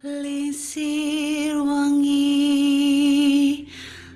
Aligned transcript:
Lisir 0.00 1.60
wangi 1.60 2.48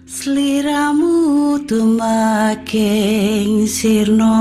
Seliramu 0.09 1.61
tumaking 1.69 3.69
sirno. 3.69 4.41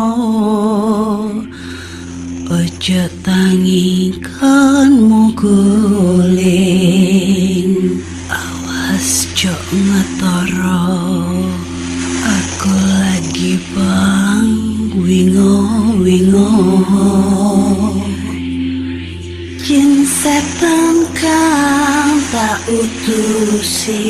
Ojo 2.48 3.04
tangi 3.28 4.16
kan 4.24 5.04
muguling 5.04 6.48
Awas 8.32 9.28
jok 9.36 9.60
ngetoro. 9.68 10.96
Aku 12.24 12.72
lagi 12.72 13.60
bang 13.76 14.48
wingo 14.96 15.60
wingo. 16.00 16.56
Jin 19.60 20.08
setan 20.08 21.04
kang 21.34 22.14
tak 22.30 22.62
utusi 22.70 24.02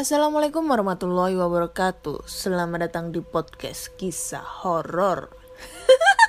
Assalamualaikum 0.00 0.64
warahmatullahi 0.64 1.36
wabarakatuh. 1.36 2.24
Selamat 2.24 2.88
datang 2.88 3.12
di 3.12 3.20
podcast 3.20 3.92
kisah 4.00 4.64
horor. 4.64 5.28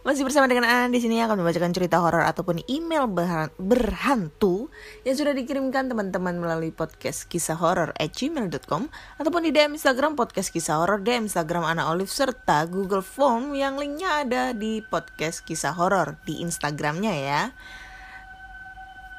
Masih 0.00 0.24
bersama 0.24 0.48
dengan 0.48 0.64
Ana 0.64 0.88
di 0.88 0.96
sini 0.96 1.20
akan 1.20 1.44
membacakan 1.44 1.76
cerita 1.76 2.00
horor 2.00 2.24
ataupun 2.24 2.64
email 2.72 3.04
berhan- 3.04 3.52
berhantu 3.60 4.72
yang 5.04 5.12
sudah 5.12 5.36
dikirimkan 5.36 5.92
teman-teman 5.92 6.40
melalui 6.40 6.72
podcast 6.72 7.28
kisah 7.28 7.60
horor 7.60 7.92
at 8.00 8.08
gmail.com 8.16 8.88
ataupun 9.20 9.40
di 9.44 9.52
DM 9.52 9.76
Instagram 9.76 10.16
podcast 10.16 10.56
kisah 10.56 10.80
horor, 10.80 11.04
DM 11.04 11.28
Instagram 11.28 11.68
Ana 11.68 11.92
Olive 11.92 12.08
serta 12.08 12.64
Google 12.64 13.04
Form 13.04 13.52
yang 13.52 13.76
linknya 13.76 14.24
ada 14.24 14.56
di 14.56 14.80
podcast 14.80 15.44
kisah 15.44 15.76
horor 15.76 16.16
di 16.24 16.40
Instagramnya 16.40 17.14
ya. 17.20 17.52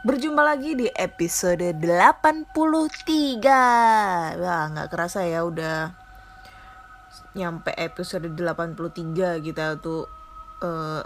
Berjumpa 0.02 0.42
lagi 0.42 0.74
di 0.74 0.90
episode 0.98 1.78
83 1.78 2.58
Wah 4.34 4.66
nggak 4.74 4.90
kerasa 4.90 5.30
ya 5.30 5.46
udah 5.46 5.94
nyampe 7.38 7.70
episode 7.78 8.34
83 8.34 9.46
kita 9.46 9.78
tuh 9.78 10.21
eh, 10.62 11.02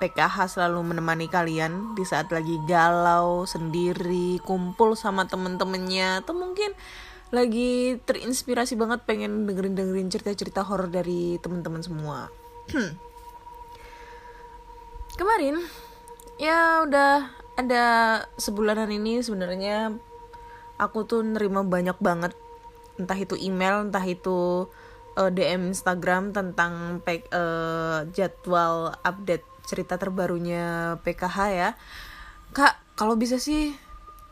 PKH 0.00 0.56
selalu 0.56 0.96
menemani 0.96 1.28
kalian 1.28 1.92
di 1.92 2.08
saat 2.08 2.32
lagi 2.32 2.56
galau 2.64 3.44
sendiri 3.44 4.40
kumpul 4.40 4.96
sama 4.96 5.28
temen-temennya 5.28 6.24
atau 6.24 6.32
mungkin 6.32 6.72
lagi 7.30 8.00
terinspirasi 8.02 8.74
banget 8.74 9.06
pengen 9.06 9.46
dengerin 9.46 9.76
dengerin 9.76 10.08
cerita-cerita 10.10 10.66
horor 10.66 10.88
dari 10.88 11.36
teman-teman 11.38 11.84
semua. 11.84 12.32
Kemarin 15.20 15.60
ya 16.40 16.80
udah 16.88 17.28
ada 17.60 17.84
sebulanan 18.40 18.88
ini 18.88 19.20
sebenarnya 19.20 19.94
aku 20.80 21.04
tuh 21.04 21.20
nerima 21.20 21.60
banyak 21.60 22.00
banget. 22.00 22.32
Entah 22.96 23.20
itu 23.20 23.36
email 23.36 23.84
entah 23.84 24.02
itu 24.02 24.66
eh, 25.18 25.30
DM 25.30 25.72
Instagram 25.72 26.30
tentang 26.36 27.02
eh, 27.06 27.98
jadwal 28.12 28.94
update 29.02 29.46
cerita 29.66 29.94
terbarunya 29.94 30.98
PKH 31.06 31.38
ya. 31.54 31.70
Kak 32.50 32.98
kalau 32.98 33.14
bisa 33.14 33.38
sih 33.38 33.70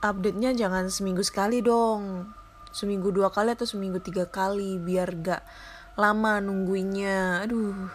update-nya 0.03 0.55
jangan 0.59 0.91
seminggu 0.91 1.23
sekali 1.23 1.63
dong. 1.63 2.27
Seminggu 2.75 3.15
dua 3.15 3.31
kali 3.31 3.55
atau 3.55 3.65
seminggu 3.65 4.03
tiga 4.03 4.27
kali 4.27 4.83
biar 4.83 5.09
gak 5.23 5.43
lama 5.95 6.43
nungguinnya. 6.43 7.47
Aduh. 7.47 7.91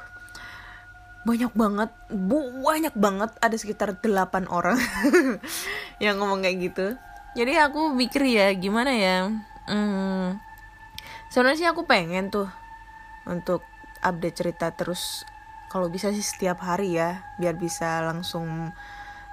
Banyak 1.24 1.56
banget 1.56 1.92
banyak 2.64 2.96
banget. 2.96 3.32
Ada 3.40 3.56
sekitar 3.60 3.96
8 4.00 4.48
orang 4.52 4.76
yang 6.04 6.20
ngomong 6.20 6.44
kayak 6.44 6.58
gitu. 6.72 6.88
Jadi 7.34 7.54
aku 7.58 7.96
mikir 7.96 8.24
ya 8.28 8.52
gimana 8.54 8.92
ya? 8.92 9.32
Hmm, 9.64 10.38
sebenarnya 11.32 11.60
sih 11.60 11.70
aku 11.72 11.88
pengen 11.88 12.28
tuh 12.28 12.46
untuk 13.28 13.64
update 14.04 14.36
cerita 14.36 14.72
terus. 14.76 15.24
Kalau 15.72 15.90
bisa 15.90 16.14
sih 16.14 16.22
setiap 16.22 16.62
hari 16.62 17.00
ya 17.00 17.34
biar 17.42 17.58
bisa 17.58 18.04
langsung 18.06 18.72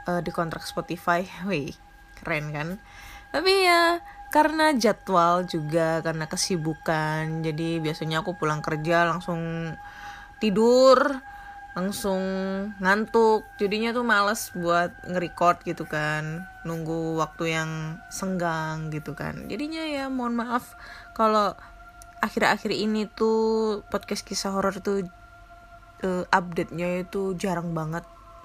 eh, 0.09 0.21
dikontrak 0.25 0.65
Spotify. 0.65 1.27
Wih 1.49 1.75
keren 2.21 2.53
kan? 2.53 2.69
Tapi 3.31 3.53
ya 3.67 4.03
karena 4.31 4.71
jadwal 4.79 5.43
juga 5.43 5.99
karena 6.07 6.31
kesibukan 6.31 7.43
jadi 7.43 7.83
biasanya 7.83 8.23
aku 8.23 8.39
pulang 8.39 8.63
kerja 8.63 9.03
langsung 9.11 9.75
tidur 10.39 11.19
langsung 11.75 12.23
ngantuk. 12.83 13.47
Jadinya 13.59 13.95
tuh 13.95 14.03
males 14.03 14.51
buat 14.59 14.91
nge-record 15.07 15.63
gitu 15.63 15.87
kan 15.87 16.47
nunggu 16.67 17.19
waktu 17.19 17.55
yang 17.55 17.71
senggang 18.11 18.91
gitu 18.91 19.15
kan. 19.15 19.47
Jadinya 19.47 19.87
ya 19.87 20.11
mohon 20.11 20.35
maaf 20.35 20.75
kalau 21.15 21.55
akhir-akhir 22.21 22.73
ini 22.73 23.09
tuh 23.09 23.81
podcast 23.89 24.25
kisah 24.25 24.53
horor 24.53 24.81
tuh 24.81 25.05
eh, 26.05 26.25
update-nya 26.29 27.05
itu 27.05 27.35
jarang 27.37 27.73
banget. 27.73 28.05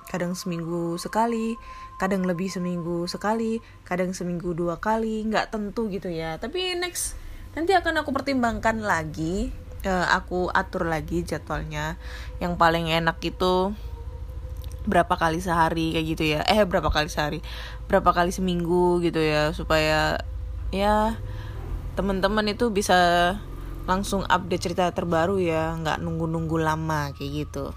Kadang 0.09 0.37
seminggu 0.37 0.95
sekali 1.01 1.57
kadang 1.95 2.27
lebih 2.27 2.51
seminggu 2.51 3.07
sekali 3.07 3.63
kadang 3.87 4.11
seminggu 4.11 4.51
dua 4.51 4.79
kali 4.83 5.23
nggak 5.27 5.51
tentu 5.53 5.87
gitu 5.87 6.07
ya. 6.11 6.39
Tapi 6.39 6.75
next 6.79 7.15
nanti 7.55 7.71
akan 7.71 8.03
aku 8.03 8.11
pertimbangkan 8.11 8.83
lagi 8.83 9.51
Eh, 9.85 10.07
aku 10.09 10.49
atur 10.49 10.89
lagi 10.89 11.21
jadwalnya. 11.21 12.01
Yang 12.41 12.57
paling 12.57 12.89
enak 12.89 13.21
itu 13.21 13.69
berapa 14.89 15.13
kali 15.13 15.37
sehari 15.37 15.93
kayak 15.93 16.05
gitu 16.09 16.23
ya. 16.25 16.41
Eh 16.49 16.65
berapa 16.65 16.89
kali 16.89 17.05
sehari? 17.05 17.39
Berapa 17.85 18.09
kali 18.09 18.33
seminggu 18.33 18.97
gitu 19.05 19.21
ya 19.21 19.53
supaya 19.53 20.25
ya 20.73 21.21
teman-teman 21.93 22.49
itu 22.49 22.73
bisa 22.73 22.97
langsung 23.85 24.25
update 24.25 24.61
cerita 24.69 24.89
terbaru 24.89 25.37
ya 25.41 25.77
nggak 25.77 26.01
nunggu-nunggu 26.01 26.57
lama 26.57 27.13
kayak 27.13 27.45
gitu 27.45 27.73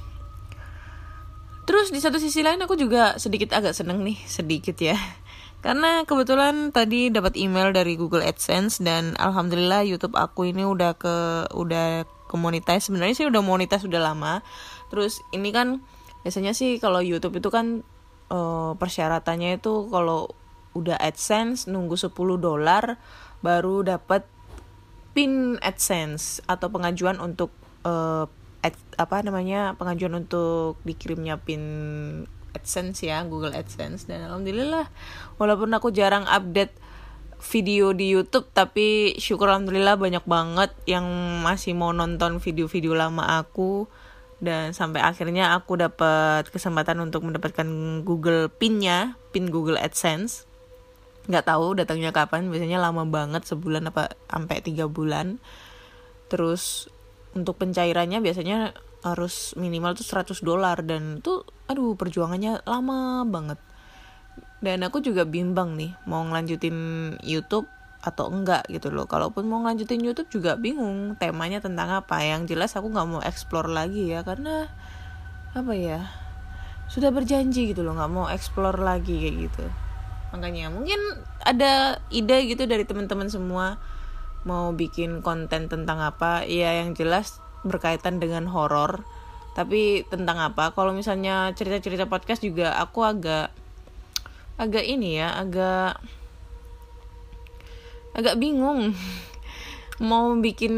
Terus 1.68 1.92
di 1.92 2.00
satu 2.00 2.16
sisi 2.16 2.40
lain 2.40 2.64
aku 2.64 2.80
juga 2.80 3.20
sedikit 3.20 3.52
agak 3.52 3.76
seneng 3.76 4.00
nih, 4.00 4.16
sedikit 4.24 4.72
ya. 4.80 4.96
Karena 5.64 6.00
kebetulan 6.08 6.72
tadi 6.72 7.12
dapat 7.12 7.36
email 7.36 7.76
dari 7.76 7.92
Google 7.92 8.24
AdSense 8.24 8.80
dan 8.80 9.12
alhamdulillah 9.20 9.84
YouTube 9.84 10.16
aku 10.16 10.48
ini 10.48 10.64
udah 10.64 10.96
ke 10.96 11.44
udah 11.52 12.08
monetize. 12.32 12.88
Sebenarnya 12.88 13.20
sih 13.20 13.28
udah 13.28 13.44
monetize 13.44 13.84
sudah 13.84 14.00
lama. 14.00 14.40
Terus 14.88 15.20
ini 15.28 15.52
kan 15.52 15.84
biasanya 16.24 16.56
sih 16.56 16.80
kalau 16.80 17.04
YouTube 17.04 17.36
itu 17.36 17.52
kan 17.52 17.84
eh, 18.32 18.72
persyaratannya 18.72 19.60
itu 19.60 19.92
kalau 19.92 20.32
udah 20.72 20.96
AdSense 20.96 21.68
nunggu 21.68 22.00
10 22.00 22.16
dolar 22.40 22.96
baru 23.44 23.84
dapat 23.84 24.24
pin 25.18 25.58
AdSense 25.58 26.38
atau 26.46 26.70
pengajuan 26.70 27.18
untuk 27.18 27.50
eh, 27.82 28.30
ad- 28.62 28.94
apa 28.94 29.26
namanya 29.26 29.74
pengajuan 29.74 30.14
untuk 30.14 30.78
dikirimnya 30.86 31.42
pin 31.42 31.58
AdSense 32.54 33.02
ya 33.02 33.26
Google 33.26 33.50
AdSense. 33.50 34.06
Dan 34.06 34.30
alhamdulillah 34.30 34.86
walaupun 35.42 35.74
aku 35.74 35.90
jarang 35.90 36.22
update 36.30 36.70
video 37.38 37.90
di 37.90 38.14
YouTube 38.14 38.50
tapi 38.54 39.18
syukur 39.18 39.50
alhamdulillah 39.50 39.98
banyak 39.98 40.22
banget 40.22 40.70
yang 40.86 41.06
masih 41.42 41.74
mau 41.74 41.90
nonton 41.90 42.38
video-video 42.38 42.94
lama 42.94 43.42
aku. 43.42 43.90
Dan 44.38 44.70
sampai 44.70 45.02
akhirnya 45.02 45.50
aku 45.58 45.74
dapat 45.74 46.46
kesempatan 46.54 47.02
untuk 47.02 47.26
mendapatkan 47.26 47.66
Google 48.06 48.46
pinnya 48.46 49.18
pin 49.34 49.50
Google 49.50 49.82
AdSense 49.82 50.47
nggak 51.28 51.44
tahu 51.44 51.78
datangnya 51.78 52.10
kapan. 52.10 52.48
Biasanya 52.48 52.80
lama 52.80 53.04
banget 53.04 53.44
sebulan 53.44 53.92
apa 53.92 54.16
sampai 54.26 54.64
tiga 54.64 54.88
bulan. 54.88 55.38
Terus 56.32 56.88
untuk 57.36 57.60
pencairannya 57.60 58.18
biasanya 58.24 58.74
harus 59.06 59.54
minimal 59.54 59.94
tuh 59.94 60.08
100 60.08 60.42
dolar. 60.42 60.80
Dan 60.82 61.20
tuh 61.20 61.44
aduh 61.68 61.94
perjuangannya 61.94 62.64
lama 62.64 63.22
banget. 63.28 63.60
Dan 64.58 64.82
aku 64.82 64.98
juga 64.98 65.22
bimbang 65.22 65.78
nih 65.78 65.94
mau 66.08 66.26
ngelanjutin 66.26 66.76
YouTube 67.22 67.70
atau 68.02 68.32
enggak 68.32 68.66
gitu 68.72 68.90
loh. 68.90 69.06
Kalaupun 69.06 69.46
mau 69.46 69.62
ngelanjutin 69.62 70.02
YouTube 70.02 70.32
juga 70.32 70.58
bingung 70.58 71.14
temanya 71.20 71.62
tentang 71.62 71.92
apa. 71.92 72.24
Yang 72.24 72.56
jelas 72.56 72.74
aku 72.74 72.90
nggak 72.90 73.06
mau 73.06 73.22
explore 73.22 73.70
lagi 73.70 74.10
ya 74.10 74.26
karena 74.26 74.66
apa 75.56 75.72
ya 75.72 76.04
sudah 76.88 77.12
berjanji 77.12 77.72
gitu 77.72 77.84
loh 77.84 77.96
nggak 77.96 78.12
mau 78.12 78.26
explore 78.32 78.80
lagi 78.80 79.12
kayak 79.16 79.36
gitu 79.48 79.64
makanya 80.28 80.68
mungkin 80.68 81.00
ada 81.40 82.04
ide 82.12 82.44
gitu 82.50 82.68
dari 82.68 82.84
teman-teman 82.84 83.32
semua 83.32 83.80
mau 84.46 84.70
bikin 84.72 85.24
konten 85.24 85.66
tentang 85.68 85.98
apa. 86.00 86.44
Ya 86.48 86.80
yang 86.80 86.94
jelas 86.94 87.42
berkaitan 87.66 88.22
dengan 88.22 88.46
horor. 88.46 89.02
Tapi 89.56 90.06
tentang 90.06 90.38
apa? 90.38 90.70
Kalau 90.72 90.94
misalnya 90.94 91.50
cerita-cerita 91.52 92.06
podcast 92.06 92.40
juga 92.44 92.78
aku 92.78 93.02
agak 93.02 93.50
agak 94.58 94.84
ini 94.86 95.18
ya 95.18 95.34
agak 95.34 95.98
agak 98.14 98.38
bingung. 98.38 98.94
Mau 100.10 100.30
bikin 100.38 100.74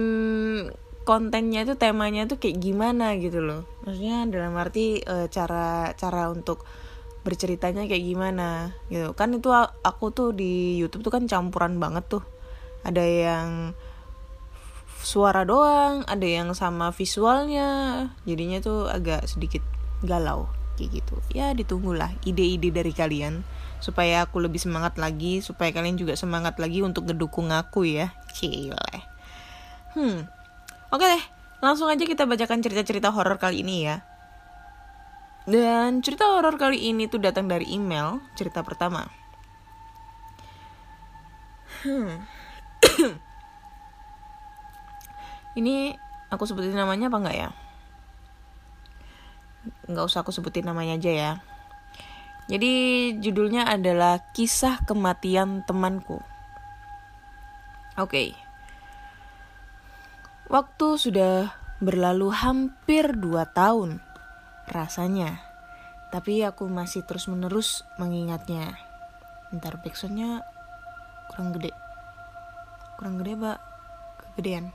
kontennya 1.05 1.69
itu 1.69 1.77
temanya 1.77 2.25
itu 2.25 2.41
kayak 2.41 2.57
gimana 2.57 3.17
gitu 3.21 3.45
loh. 3.45 3.69
Maksudnya 3.85 4.25
dalam 4.33 4.57
arti 4.57 5.01
e, 5.01 5.29
cara 5.29 5.93
cara 5.93 6.33
untuk 6.33 6.65
berceritanya 7.21 7.85
kayak 7.85 8.05
gimana 8.05 8.73
gitu. 8.89 9.13
Kan 9.15 9.37
itu 9.37 9.53
aku 9.85 10.13
tuh 10.13 10.33
di 10.33 10.81
YouTube 10.81 11.05
tuh 11.05 11.13
kan 11.13 11.25
campuran 11.29 11.77
banget 11.77 12.07
tuh. 12.09 12.25
Ada 12.85 13.05
yang 13.05 13.49
suara 15.01 15.49
doang 15.49 16.05
ada 16.09 16.25
yang 16.25 16.53
sama 16.57 16.93
visualnya. 16.93 18.11
Jadinya 18.25 18.61
tuh 18.61 18.89
agak 18.89 19.29
sedikit 19.29 19.65
galau 20.05 20.49
kayak 20.81 21.05
gitu. 21.05 21.17
Ya 21.33 21.53
ditunggulah 21.53 22.13
ide-ide 22.25 22.73
dari 22.73 22.93
kalian 22.97 23.45
supaya 23.81 24.29
aku 24.29 24.45
lebih 24.45 24.61
semangat 24.61 25.01
lagi 25.01 25.41
supaya 25.41 25.73
kalian 25.73 25.97
juga 25.97 26.13
semangat 26.17 26.61
lagi 26.61 26.85
untuk 26.85 27.09
ngedukung 27.09 27.53
aku 27.53 27.85
ya. 27.89 28.13
Cile 28.33 28.77
hmm. 29.97 30.29
Oke 30.91 31.05
deh 31.07 31.25
langsung 31.61 31.93
aja 31.93 32.01
kita 32.01 32.25
bacakan 32.25 32.65
cerita-cerita 32.65 33.13
horor 33.13 33.37
kali 33.37 33.61
ini 33.61 33.85
ya 33.85 34.01
dan 35.49 36.05
cerita 36.05 36.29
horor 36.29 36.61
kali 36.61 36.93
ini 36.93 37.09
tuh 37.09 37.23
datang 37.23 37.49
dari 37.49 37.65
email 37.73 38.21
cerita 38.37 38.61
pertama. 38.61 39.09
Hmm. 41.81 42.29
Ini 45.59 45.97
aku 46.29 46.45
sebutin 46.45 46.77
namanya 46.77 47.09
apa 47.09 47.19
enggak 47.19 47.37
ya? 47.41 47.49
Nggak 49.89 50.05
usah 50.05 50.21
aku 50.21 50.31
sebutin 50.31 50.69
namanya 50.69 51.01
aja 51.01 51.11
ya. 51.11 51.33
Jadi 52.53 52.73
judulnya 53.23 53.65
adalah 53.65 54.21
kisah 54.37 54.85
kematian 54.85 55.65
temanku. 55.65 56.21
Oke. 57.97 58.07
Okay. 58.07 58.29
waktu 60.51 60.99
sudah 60.99 61.55
berlalu 61.79 62.35
hampir 62.35 63.15
dua 63.15 63.47
tahun 63.47 64.03
rasanya 64.69 65.41
tapi 66.13 66.43
aku 66.45 66.69
masih 66.69 67.07
terus 67.07 67.31
menerus 67.31 67.87
mengingatnya 67.97 68.77
ntar 69.57 69.81
backsoundnya 69.81 70.45
kurang 71.33 71.57
gede 71.57 71.73
kurang 73.01 73.17
gede 73.23 73.33
mbak 73.39 73.59
kegedean 74.21 74.75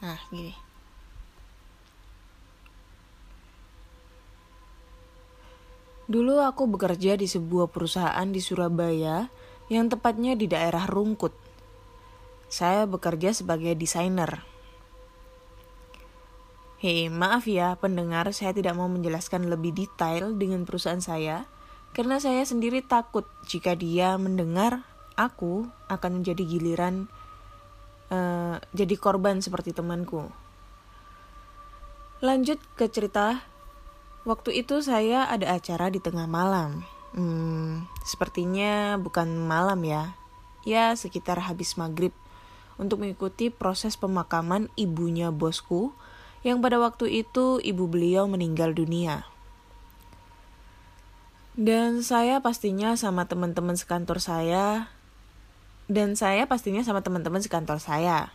Nah, 0.00 0.16
gini. 0.32 0.56
Dulu 6.10 6.42
aku 6.42 6.66
bekerja 6.66 7.14
di 7.14 7.30
sebuah 7.30 7.70
perusahaan 7.70 8.26
di 8.26 8.40
Surabaya 8.42 9.30
yang 9.70 9.86
tepatnya 9.86 10.34
di 10.34 10.50
daerah 10.50 10.88
Rungkut. 10.88 11.36
Saya 12.50 12.88
bekerja 12.88 13.30
sebagai 13.30 13.78
desainer. 13.78 14.49
Hei, 16.80 17.12
maaf 17.12 17.44
ya 17.44 17.76
pendengar, 17.76 18.32
saya 18.32 18.56
tidak 18.56 18.72
mau 18.72 18.88
menjelaskan 18.88 19.52
lebih 19.52 19.76
detail 19.76 20.32
dengan 20.32 20.64
perusahaan 20.64 20.96
saya 20.96 21.44
karena 21.92 22.16
saya 22.16 22.40
sendiri 22.40 22.80
takut 22.80 23.28
jika 23.44 23.76
dia 23.76 24.16
mendengar 24.16 24.88
aku 25.12 25.68
akan 25.92 26.24
menjadi 26.24 26.40
giliran 26.40 27.12
uh, 28.08 28.56
jadi 28.72 28.96
korban 28.96 29.44
seperti 29.44 29.76
temanku. 29.76 30.32
Lanjut 32.24 32.56
ke 32.80 32.88
cerita, 32.88 33.44
waktu 34.24 34.64
itu 34.64 34.80
saya 34.80 35.28
ada 35.28 35.52
acara 35.52 35.92
di 35.92 36.00
tengah 36.00 36.24
malam. 36.24 36.80
Hmm, 37.12 37.84
sepertinya 38.08 38.96
bukan 38.96 39.28
malam 39.36 39.84
ya, 39.84 40.16
ya 40.64 40.96
sekitar 40.96 41.44
habis 41.44 41.76
maghrib 41.76 42.16
untuk 42.80 43.04
mengikuti 43.04 43.52
proses 43.52 44.00
pemakaman 44.00 44.72
ibunya 44.80 45.28
bosku 45.28 45.92
yang 46.40 46.64
pada 46.64 46.80
waktu 46.80 47.24
itu 47.24 47.60
ibu 47.60 47.84
beliau 47.84 48.24
meninggal 48.24 48.72
dunia. 48.72 49.28
Dan 51.60 52.00
saya 52.00 52.40
pastinya 52.40 52.96
sama 52.96 53.28
teman-teman 53.28 53.76
sekantor 53.76 54.22
saya 54.22 54.88
dan 55.90 56.14
saya 56.14 56.46
pastinya 56.46 56.80
sama 56.86 57.02
teman-teman 57.02 57.42
sekantor 57.42 57.82
saya. 57.82 58.32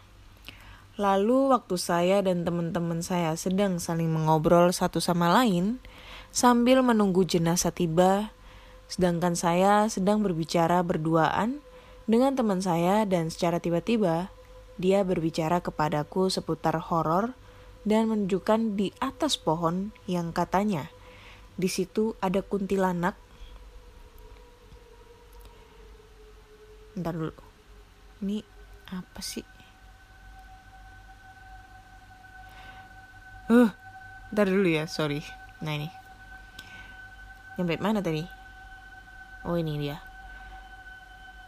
Lalu 0.95 1.51
waktu 1.51 1.75
saya 1.75 2.23
dan 2.23 2.43
teman-teman 2.43 3.01
saya 3.03 3.35
sedang 3.35 3.79
saling 3.79 4.07
mengobrol 4.11 4.71
satu 4.71 4.99
sama 5.03 5.31
lain 5.31 5.79
sambil 6.31 6.83
menunggu 6.83 7.23
jenazah 7.23 7.71
tiba, 7.71 8.31
sedangkan 8.91 9.33
saya 9.35 9.87
sedang 9.91 10.23
berbicara 10.23 10.83
berduaan 10.83 11.59
dengan 12.05 12.37
teman 12.37 12.61
saya 12.61 13.03
dan 13.03 13.33
secara 13.33 13.57
tiba-tiba 13.57 14.29
dia 14.75 15.01
berbicara 15.07 15.63
kepadaku 15.63 16.27
seputar 16.29 16.77
horor 16.77 17.33
dan 17.85 18.09
menunjukkan 18.09 18.75
di 18.75 18.89
atas 18.97 19.37
pohon 19.37 19.93
yang 20.09 20.33
katanya. 20.33 20.89
Di 21.55 21.69
situ 21.69 22.17
ada 22.19 22.41
kuntilanak. 22.41 23.15
Ntar 26.97 27.13
dulu. 27.15 27.35
Ini 28.25 28.41
apa 28.91 29.21
sih? 29.21 29.45
Uh 33.45 33.69
ntar 34.33 34.49
dulu 34.49 34.67
ya 34.67 34.89
sorry. 34.89 35.21
Nah 35.61 35.77
ini. 35.77 35.87
Nyampe 37.55 37.79
mana 37.79 38.03
tadi? 38.03 38.25
Oh 39.47 39.55
ini 39.55 39.79
dia. 39.79 40.01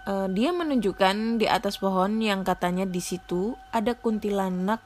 Uh, 0.07 0.31
dia 0.31 0.55
menunjukkan 0.55 1.43
di 1.43 1.51
atas 1.51 1.83
pohon 1.83 2.23
yang 2.23 2.47
katanya 2.47 2.87
di 2.87 3.03
situ 3.03 3.59
ada 3.75 3.91
kuntilanak 3.91 4.79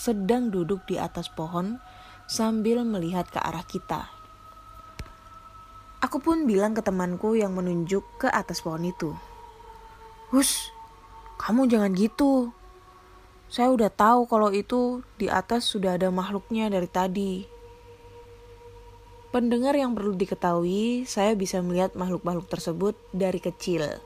sedang 0.00 0.48
duduk 0.48 0.88
di 0.88 0.96
atas 0.96 1.28
pohon 1.28 1.76
sambil 2.24 2.80
melihat 2.88 3.28
ke 3.28 3.36
arah 3.36 3.68
kita. 3.68 4.08
Aku 6.00 6.24
pun 6.24 6.48
bilang 6.48 6.72
ke 6.72 6.80
temanku 6.80 7.36
yang 7.36 7.52
menunjuk 7.52 8.00
ke 8.16 8.32
atas 8.32 8.64
pohon 8.64 8.88
itu. 8.88 9.12
Hush, 10.32 10.72
kamu 11.36 11.68
jangan 11.68 11.92
gitu. 11.92 12.56
Saya 13.52 13.68
udah 13.68 13.92
tahu 13.92 14.24
kalau 14.24 14.48
itu 14.48 15.04
di 15.20 15.28
atas 15.28 15.68
sudah 15.68 16.00
ada 16.00 16.08
makhluknya 16.08 16.72
dari 16.72 16.88
tadi. 16.88 17.32
Pendengar 19.28 19.76
yang 19.76 19.92
perlu 19.92 20.16
diketahui, 20.16 21.04
saya 21.04 21.36
bisa 21.36 21.60
melihat 21.60 21.92
makhluk-makhluk 21.92 22.48
tersebut 22.48 22.96
dari 23.12 23.36
kecil. 23.36 24.00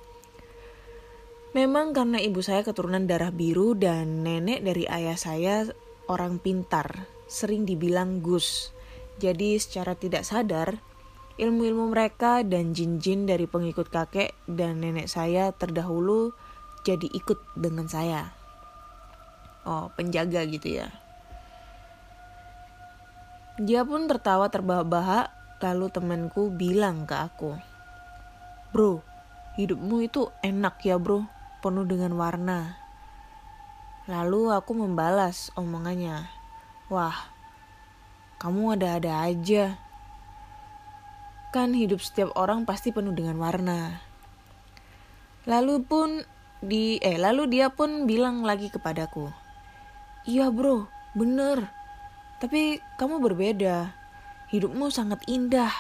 Memang 1.54 1.94
karena 1.94 2.18
ibu 2.18 2.42
saya 2.42 2.66
keturunan 2.66 3.06
darah 3.06 3.30
biru 3.30 3.78
dan 3.78 4.26
nenek 4.26 4.66
dari 4.66 4.90
ayah 4.90 5.14
saya 5.14 5.70
orang 6.10 6.40
pintar, 6.40 7.08
sering 7.26 7.64
dibilang 7.68 8.20
Gus. 8.20 8.72
Jadi 9.18 9.56
secara 9.56 9.94
tidak 9.94 10.26
sadar, 10.26 10.78
ilmu-ilmu 11.38 11.90
mereka 11.90 12.42
dan 12.46 12.74
jin-jin 12.74 13.26
dari 13.26 13.46
pengikut 13.46 13.90
kakek 13.90 14.34
dan 14.46 14.82
nenek 14.82 15.06
saya 15.10 15.50
terdahulu 15.54 16.34
jadi 16.82 17.08
ikut 17.10 17.40
dengan 17.56 17.88
saya. 17.88 18.30
Oh, 19.64 19.88
penjaga 19.96 20.44
gitu 20.44 20.82
ya. 20.82 20.92
Dia 23.56 23.86
pun 23.86 24.10
tertawa 24.10 24.50
terbahak-bahak, 24.50 25.30
lalu 25.62 25.86
temanku 25.88 26.52
bilang 26.52 27.08
ke 27.08 27.16
aku, 27.16 27.56
Bro, 28.74 29.06
hidupmu 29.54 30.02
itu 30.02 30.28
enak 30.42 30.82
ya 30.82 30.98
bro, 30.98 31.24
penuh 31.62 31.86
dengan 31.86 32.18
warna. 32.18 32.83
Lalu 34.04 34.52
aku 34.52 34.76
membalas 34.76 35.48
omongannya, 35.56 36.28
Wah, 36.92 37.16
kamu 38.36 38.76
ada-ada 38.76 39.24
aja. 39.24 39.80
Kan 41.48 41.72
hidup 41.72 42.04
setiap 42.04 42.36
orang 42.36 42.68
pasti 42.68 42.92
penuh 42.92 43.16
dengan 43.16 43.40
warna. 43.40 44.04
Lalu 45.48 45.80
pun 45.88 46.20
di 46.60 47.00
eh 47.00 47.16
lalu 47.16 47.48
dia 47.48 47.72
pun 47.72 48.04
bilang 48.04 48.44
lagi 48.44 48.68
kepadaku, 48.68 49.32
"Iya, 50.28 50.52
Bro, 50.52 50.92
bener. 51.16 51.72
Tapi 52.44 52.84
kamu 53.00 53.24
berbeda. 53.24 53.96
Hidupmu 54.52 54.92
sangat 54.92 55.24
indah. 55.24 55.72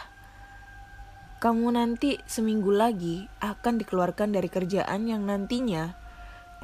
Kamu 1.44 1.76
nanti 1.76 2.16
seminggu 2.24 2.72
lagi 2.72 3.28
akan 3.44 3.84
dikeluarkan 3.84 4.32
dari 4.32 4.48
kerjaan 4.48 5.04
yang 5.04 5.28
nantinya 5.28 6.03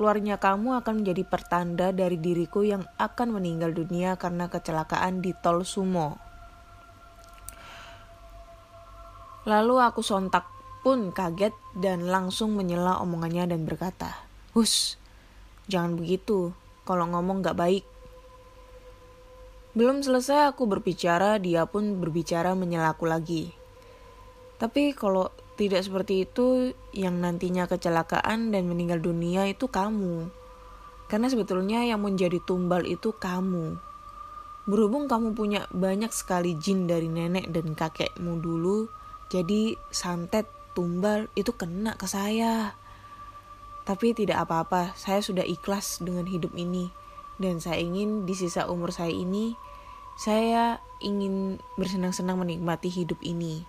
keluarnya 0.01 0.41
kamu 0.41 0.81
akan 0.81 1.05
menjadi 1.05 1.29
pertanda 1.29 1.93
dari 1.93 2.17
diriku 2.17 2.65
yang 2.65 2.89
akan 2.97 3.37
meninggal 3.37 3.77
dunia 3.77 4.17
karena 4.17 4.49
kecelakaan 4.49 5.21
di 5.21 5.37
tol 5.37 5.61
Sumo." 5.61 6.17
Lalu 9.45 9.77
aku 9.77 10.01
sontak 10.01 10.49
pun 10.81 11.13
kaget 11.13 11.53
dan 11.77 12.09
langsung 12.09 12.57
menyela 12.57 12.97
omongannya 13.05 13.53
dan 13.53 13.69
berkata, 13.69 14.25
Hus, 14.57 14.97
jangan 15.69 16.01
begitu, 16.01 16.57
kalau 16.89 17.09
ngomong 17.13 17.45
gak 17.45 17.61
baik. 17.61 17.85
Belum 19.77 20.01
selesai 20.01 20.51
aku 20.51 20.65
berbicara, 20.67 21.37
dia 21.37 21.69
pun 21.69 22.01
berbicara 22.01 22.57
menyelaku 22.57 23.05
lagi. 23.07 23.53
Tapi 24.61 24.93
kalau 24.93 25.33
tidak 25.61 25.85
seperti 25.85 26.25
itu, 26.25 26.73
yang 26.97 27.21
nantinya 27.21 27.69
kecelakaan 27.69 28.49
dan 28.49 28.65
meninggal 28.65 28.97
dunia 28.97 29.45
itu 29.45 29.69
kamu. 29.69 30.33
Karena 31.13 31.29
sebetulnya 31.29 31.85
yang 31.85 32.01
menjadi 32.01 32.41
tumbal 32.41 32.89
itu 32.89 33.13
kamu. 33.13 33.77
Berhubung 34.65 35.05
kamu 35.05 35.37
punya 35.37 35.69
banyak 35.69 36.09
sekali 36.17 36.57
jin 36.57 36.89
dari 36.89 37.13
nenek 37.13 37.53
dan 37.53 37.77
kakekmu 37.77 38.41
dulu, 38.41 38.89
jadi 39.29 39.77
santet 39.93 40.49
tumbal 40.73 41.29
itu 41.37 41.53
kena 41.53 41.93
ke 42.01 42.09
saya. 42.09 42.73
Tapi 43.85 44.17
tidak 44.17 44.49
apa-apa, 44.49 44.97
saya 44.97 45.21
sudah 45.21 45.45
ikhlas 45.45 46.01
dengan 46.01 46.25
hidup 46.25 46.57
ini 46.57 46.89
dan 47.41 47.57
saya 47.59 47.81
ingin 47.81 48.29
di 48.29 48.37
sisa 48.37 48.69
umur 48.69 48.93
saya 48.93 49.11
ini 49.11 49.57
saya 50.21 50.85
ingin 51.01 51.57
bersenang-senang 51.81 52.37
menikmati 52.37 52.93
hidup 52.93 53.17
ini. 53.25 53.65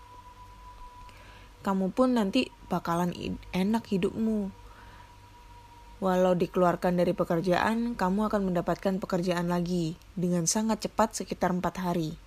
Kamu 1.61 1.93
pun 1.93 2.17
nanti 2.17 2.49
bakalan 2.69 3.13
enak 3.53 3.85
hidupmu. 3.85 4.49
Walau 6.01 6.33
dikeluarkan 6.33 6.97
dari 6.97 7.13
pekerjaan, 7.13 7.93
kamu 7.93 8.33
akan 8.33 8.49
mendapatkan 8.49 8.97
pekerjaan 8.97 9.45
lagi 9.45 9.93
dengan 10.17 10.49
sangat 10.49 10.89
cepat 10.89 11.13
sekitar 11.13 11.53
empat 11.53 11.77
hari. 11.77 12.17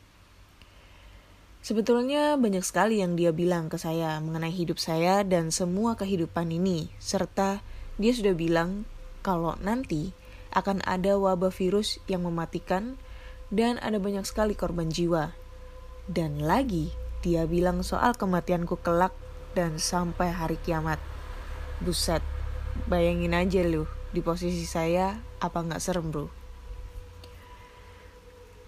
Sebetulnya 1.65 2.39
banyak 2.39 2.63
sekali 2.63 3.03
yang 3.03 3.19
dia 3.19 3.35
bilang 3.35 3.67
ke 3.67 3.81
saya 3.81 4.21
mengenai 4.23 4.53
hidup 4.53 4.79
saya 4.79 5.27
dan 5.27 5.51
semua 5.51 5.97
kehidupan 5.99 6.53
ini, 6.55 6.93
serta 7.01 7.65
dia 7.99 8.13
sudah 8.15 8.37
bilang 8.37 8.87
kalau 9.25 9.57
nanti 9.59 10.13
akan 10.55 10.85
ada 10.87 11.17
wabah 11.19 11.51
virus 11.51 11.99
yang 12.07 12.23
mematikan 12.23 12.95
dan 13.51 13.83
ada 13.83 13.99
banyak 13.99 14.23
sekali 14.23 14.55
korban 14.55 14.93
jiwa. 14.93 15.35
Dan 16.05 16.45
lagi, 16.45 16.93
dia 17.25 17.49
bilang 17.49 17.81
soal 17.81 18.13
kematianku 18.13 18.77
kelak 18.85 19.17
dan 19.55 19.81
sampai 19.81 20.35
hari 20.35 20.61
kiamat. 20.61 21.01
Buset, 21.81 22.21
bayangin 22.91 23.33
aja 23.33 23.63
lu 23.63 23.89
di 24.11 24.21
posisi 24.21 24.67
saya, 24.69 25.19
apa 25.39 25.63
nggak 25.63 25.83
serem 25.83 26.11
bro? 26.11 26.29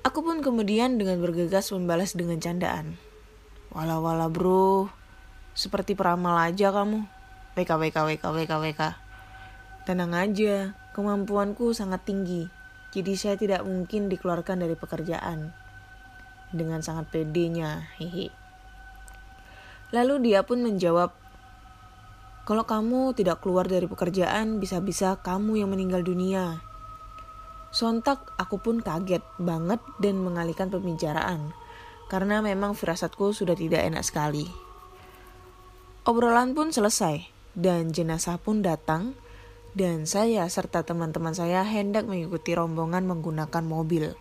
Aku 0.06 0.22
pun 0.22 0.38
kemudian 0.40 0.96
dengan 0.96 1.18
bergegas 1.18 1.74
membalas 1.74 2.14
dengan 2.14 2.38
candaan. 2.38 2.96
Wala 3.74 3.98
wala 3.98 4.30
bro, 4.30 4.88
seperti 5.52 5.98
peramal 5.98 6.38
aja 6.38 6.70
kamu. 6.70 7.04
WK 7.58 7.70
WK 7.74 7.96
WK 8.06 8.24
WK 8.24 8.52
WK. 8.62 8.82
Tenang 9.86 10.14
aja, 10.14 10.74
Kemampuanku 10.96 11.76
sangat 11.76 12.08
tinggi, 12.08 12.48
jadi 12.88 13.12
saya 13.20 13.36
tidak 13.36 13.68
mungkin 13.68 14.08
dikeluarkan 14.08 14.64
dari 14.64 14.80
pekerjaan. 14.80 15.52
Dengan 16.48 16.80
sangat 16.80 17.12
pedenya, 17.12 17.84
hehe. 18.00 18.32
Lalu 19.96 20.28
dia 20.28 20.44
pun 20.44 20.60
menjawab, 20.60 21.16
kalau 22.44 22.68
kamu 22.68 23.16
tidak 23.16 23.40
keluar 23.40 23.64
dari 23.64 23.88
pekerjaan, 23.88 24.60
bisa-bisa 24.60 25.16
kamu 25.24 25.64
yang 25.64 25.72
meninggal 25.72 26.04
dunia. 26.04 26.60
Sontak 27.72 28.36
aku 28.36 28.60
pun 28.60 28.84
kaget 28.84 29.24
banget 29.40 29.80
dan 29.96 30.20
mengalihkan 30.20 30.68
pembicaraan, 30.68 31.56
karena 32.12 32.44
memang 32.44 32.76
firasatku 32.76 33.32
sudah 33.32 33.56
tidak 33.56 33.88
enak 33.88 34.04
sekali. 34.04 34.44
Obrolan 36.04 36.52
pun 36.52 36.76
selesai, 36.76 37.24
dan 37.56 37.88
jenazah 37.88 38.36
pun 38.36 38.60
datang 38.60 39.16
dan 39.76 40.08
saya 40.08 40.48
serta 40.48 40.88
teman-teman 40.88 41.36
saya 41.36 41.60
hendak 41.60 42.08
mengikuti 42.08 42.56
rombongan 42.56 43.04
menggunakan 43.04 43.64
mobil. 43.64 44.16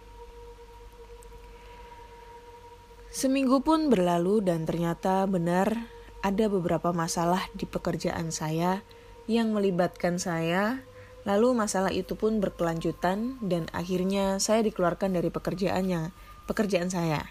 Seminggu 3.16 3.64
pun 3.64 3.88
berlalu 3.88 4.44
dan 4.44 4.68
ternyata 4.68 5.24
benar 5.24 5.88
ada 6.20 6.52
beberapa 6.52 6.92
masalah 6.92 7.48
di 7.56 7.64
pekerjaan 7.64 8.28
saya 8.28 8.84
yang 9.32 9.56
melibatkan 9.56 10.20
saya. 10.20 10.84
Lalu 11.24 11.56
masalah 11.56 11.96
itu 11.96 12.20
pun 12.20 12.44
berkelanjutan 12.44 13.40
dan 13.40 13.72
akhirnya 13.72 14.44
saya 14.44 14.68
dikeluarkan 14.68 15.16
dari 15.16 15.32
pekerjaannya, 15.32 16.12
pekerjaan 16.44 16.92
saya. 16.92 17.24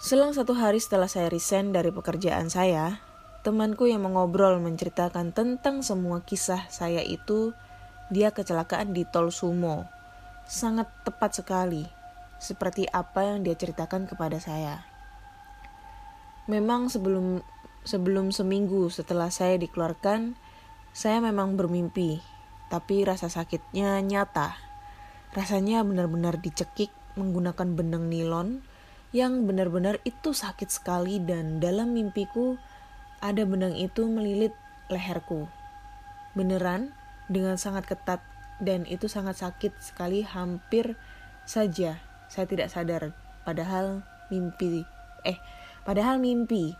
Selang 0.00 0.32
satu 0.32 0.56
hari 0.56 0.80
setelah 0.80 1.06
saya 1.06 1.28
resign 1.28 1.76
dari 1.76 1.92
pekerjaan 1.92 2.48
saya, 2.48 3.04
Temanku 3.44 3.84
yang 3.84 4.00
mengobrol 4.08 4.56
menceritakan 4.64 5.36
tentang 5.36 5.84
semua 5.84 6.24
kisah 6.24 6.64
saya 6.72 7.04
itu, 7.04 7.52
dia 8.08 8.32
kecelakaan 8.32 8.96
di 8.96 9.04
tol 9.04 9.28
Sumo. 9.28 9.84
Sangat 10.48 10.88
tepat 11.04 11.36
sekali, 11.36 11.84
seperti 12.44 12.84
apa 12.92 13.24
yang 13.24 13.40
dia 13.40 13.56
ceritakan 13.56 14.04
kepada 14.04 14.36
saya. 14.36 14.84
Memang 16.44 16.92
sebelum 16.92 17.40
sebelum 17.88 18.28
seminggu 18.36 18.92
setelah 18.92 19.32
saya 19.32 19.56
dikeluarkan, 19.56 20.36
saya 20.92 21.24
memang 21.24 21.56
bermimpi, 21.56 22.20
tapi 22.68 23.08
rasa 23.08 23.32
sakitnya 23.32 23.96
nyata. 24.04 24.60
Rasanya 25.32 25.80
benar-benar 25.88 26.36
dicekik 26.44 26.92
menggunakan 27.16 27.72
benang 27.72 28.12
nilon 28.12 28.60
yang 29.16 29.48
benar-benar 29.48 30.04
itu 30.04 30.36
sakit 30.36 30.68
sekali 30.68 31.22
dan 31.24 31.64
dalam 31.64 31.96
mimpiku 31.96 32.60
ada 33.24 33.48
benang 33.48 33.72
itu 33.72 34.04
melilit 34.04 34.52
leherku. 34.92 35.48
Beneran, 36.36 36.92
dengan 37.24 37.56
sangat 37.56 37.88
ketat, 37.88 38.20
dan 38.60 38.84
itu 38.84 39.08
sangat 39.08 39.40
sakit 39.40 39.72
sekali 39.80 40.26
hampir 40.26 40.98
saja 41.48 42.03
saya 42.28 42.48
tidak 42.48 42.72
sadar. 42.72 43.12
Padahal 43.44 44.02
mimpi, 44.32 44.84
eh, 45.24 45.38
padahal 45.84 46.20
mimpi. 46.20 46.76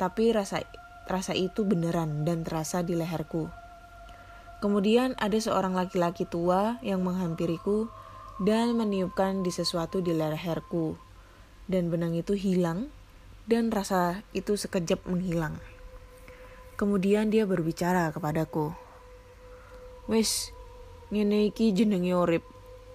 Tapi 0.00 0.34
rasa 0.34 0.66
rasa 1.06 1.34
itu 1.34 1.62
beneran 1.62 2.26
dan 2.26 2.42
terasa 2.42 2.82
di 2.82 2.98
leherku. 2.98 3.50
Kemudian 4.62 5.18
ada 5.18 5.34
seorang 5.38 5.74
laki-laki 5.74 6.22
tua 6.22 6.78
yang 6.86 7.02
menghampiriku 7.02 7.90
dan 8.38 8.78
meniupkan 8.78 9.42
di 9.42 9.50
sesuatu 9.50 9.98
di 9.98 10.14
leherku. 10.14 10.94
Dan 11.66 11.90
benang 11.90 12.14
itu 12.14 12.34
hilang 12.34 12.90
dan 13.46 13.74
rasa 13.74 14.22
itu 14.34 14.54
sekejap 14.54 15.06
menghilang. 15.06 15.58
Kemudian 16.78 17.30
dia 17.30 17.46
berbicara 17.46 18.10
kepadaku. 18.14 18.74
Wis, 20.10 20.50
ngene 21.14 21.50
iki 21.50 21.70
jenenge. 21.70 22.14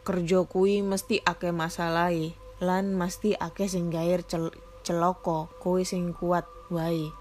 Kerja 0.08 0.48
kuwi 0.48 0.80
mesti 0.88 1.20
akeh 1.20 1.52
masalah 1.52 2.16
lan 2.64 2.96
mesti 2.96 3.36
akeh 3.36 3.68
sing 3.68 3.92
gair 3.92 4.24
cel 4.24 4.56
celoko, 4.88 5.52
kowe 5.60 5.84
sing 5.84 6.16
kuat 6.16 6.48
wae. 6.72 7.12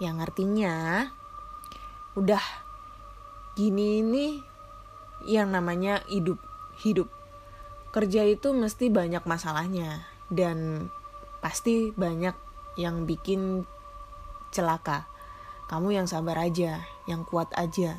Yang 0.00 0.16
artinya 0.24 1.04
udah 2.16 2.40
gini 3.52 4.00
ini 4.00 4.26
yang 5.28 5.52
namanya 5.52 6.00
hidup 6.08 6.40
hidup 6.80 7.12
kerja 7.92 8.24
itu 8.24 8.56
mesti 8.56 8.88
banyak 8.88 9.28
masalahnya 9.28 10.08
dan 10.32 10.88
pasti 11.44 11.92
banyak 11.92 12.32
yang 12.80 13.04
bikin 13.04 13.68
celaka 14.48 15.12
kamu 15.72 15.96
yang 15.96 16.04
sabar 16.04 16.36
aja, 16.36 16.84
yang 17.08 17.24
kuat 17.24 17.48
aja. 17.56 17.96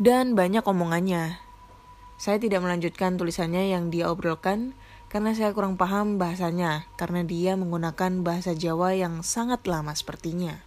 Dan 0.00 0.32
banyak 0.32 0.64
omongannya. 0.64 1.36
Saya 2.18 2.42
tidak 2.42 2.66
melanjutkan 2.66 3.14
tulisannya 3.14 3.70
yang 3.70 3.94
dia 3.94 4.10
obrolkan 4.10 4.74
karena 5.06 5.32
saya 5.32 5.54
kurang 5.54 5.78
paham 5.78 6.18
bahasanya, 6.18 6.84
karena 6.98 7.24
dia 7.24 7.54
menggunakan 7.54 8.26
bahasa 8.26 8.52
Jawa 8.52 8.92
yang 8.92 9.22
sangat 9.24 9.64
lama 9.64 9.94
sepertinya. 9.94 10.60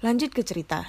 Lanjut 0.00 0.32
ke 0.32 0.42
cerita. 0.42 0.88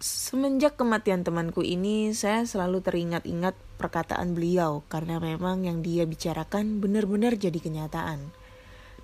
Semenjak 0.00 0.80
kematian 0.80 1.22
temanku 1.22 1.60
ini, 1.60 2.12
saya 2.16 2.44
selalu 2.44 2.80
teringat-ingat 2.82 3.54
perkataan 3.78 4.36
beliau 4.36 4.84
karena 4.88 5.20
memang 5.22 5.64
yang 5.64 5.80
dia 5.80 6.08
bicarakan 6.08 6.82
benar-benar 6.82 7.36
jadi 7.36 7.56
kenyataan 7.56 8.32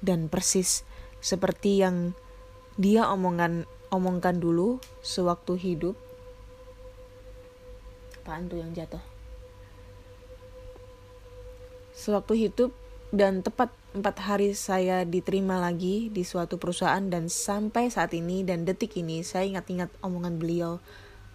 dan 0.00 0.32
persis 0.32 0.84
seperti 1.20 1.84
yang 1.84 2.16
dia 2.80 3.08
omongan 3.12 3.68
omongkan 3.92 4.40
dulu 4.40 4.80
sewaktu 5.04 5.56
hidup. 5.60 6.09
Apaan 8.30 8.46
tuh 8.46 8.62
yang 8.62 8.70
jatuh? 8.70 9.02
Sewaktu 11.90 12.46
hidup 12.46 12.70
dan 13.10 13.42
tepat 13.42 13.74
empat 13.90 14.22
hari 14.22 14.54
saya 14.54 15.02
diterima 15.02 15.58
lagi 15.58 16.14
di 16.14 16.22
suatu 16.22 16.54
perusahaan 16.54 17.02
dan 17.10 17.26
sampai 17.26 17.90
saat 17.90 18.14
ini 18.14 18.46
dan 18.46 18.62
detik 18.62 18.94
ini 19.02 19.26
saya 19.26 19.50
ingat-ingat 19.50 19.90
omongan 20.06 20.38
beliau 20.38 20.78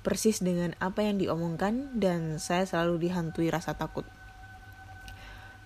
persis 0.08 0.40
dengan 0.40 0.72
apa 0.80 1.04
yang 1.04 1.20
diomongkan 1.20 2.00
dan 2.00 2.40
saya 2.40 2.64
selalu 2.64 3.12
dihantui 3.12 3.52
rasa 3.52 3.75
takut. 3.75 4.08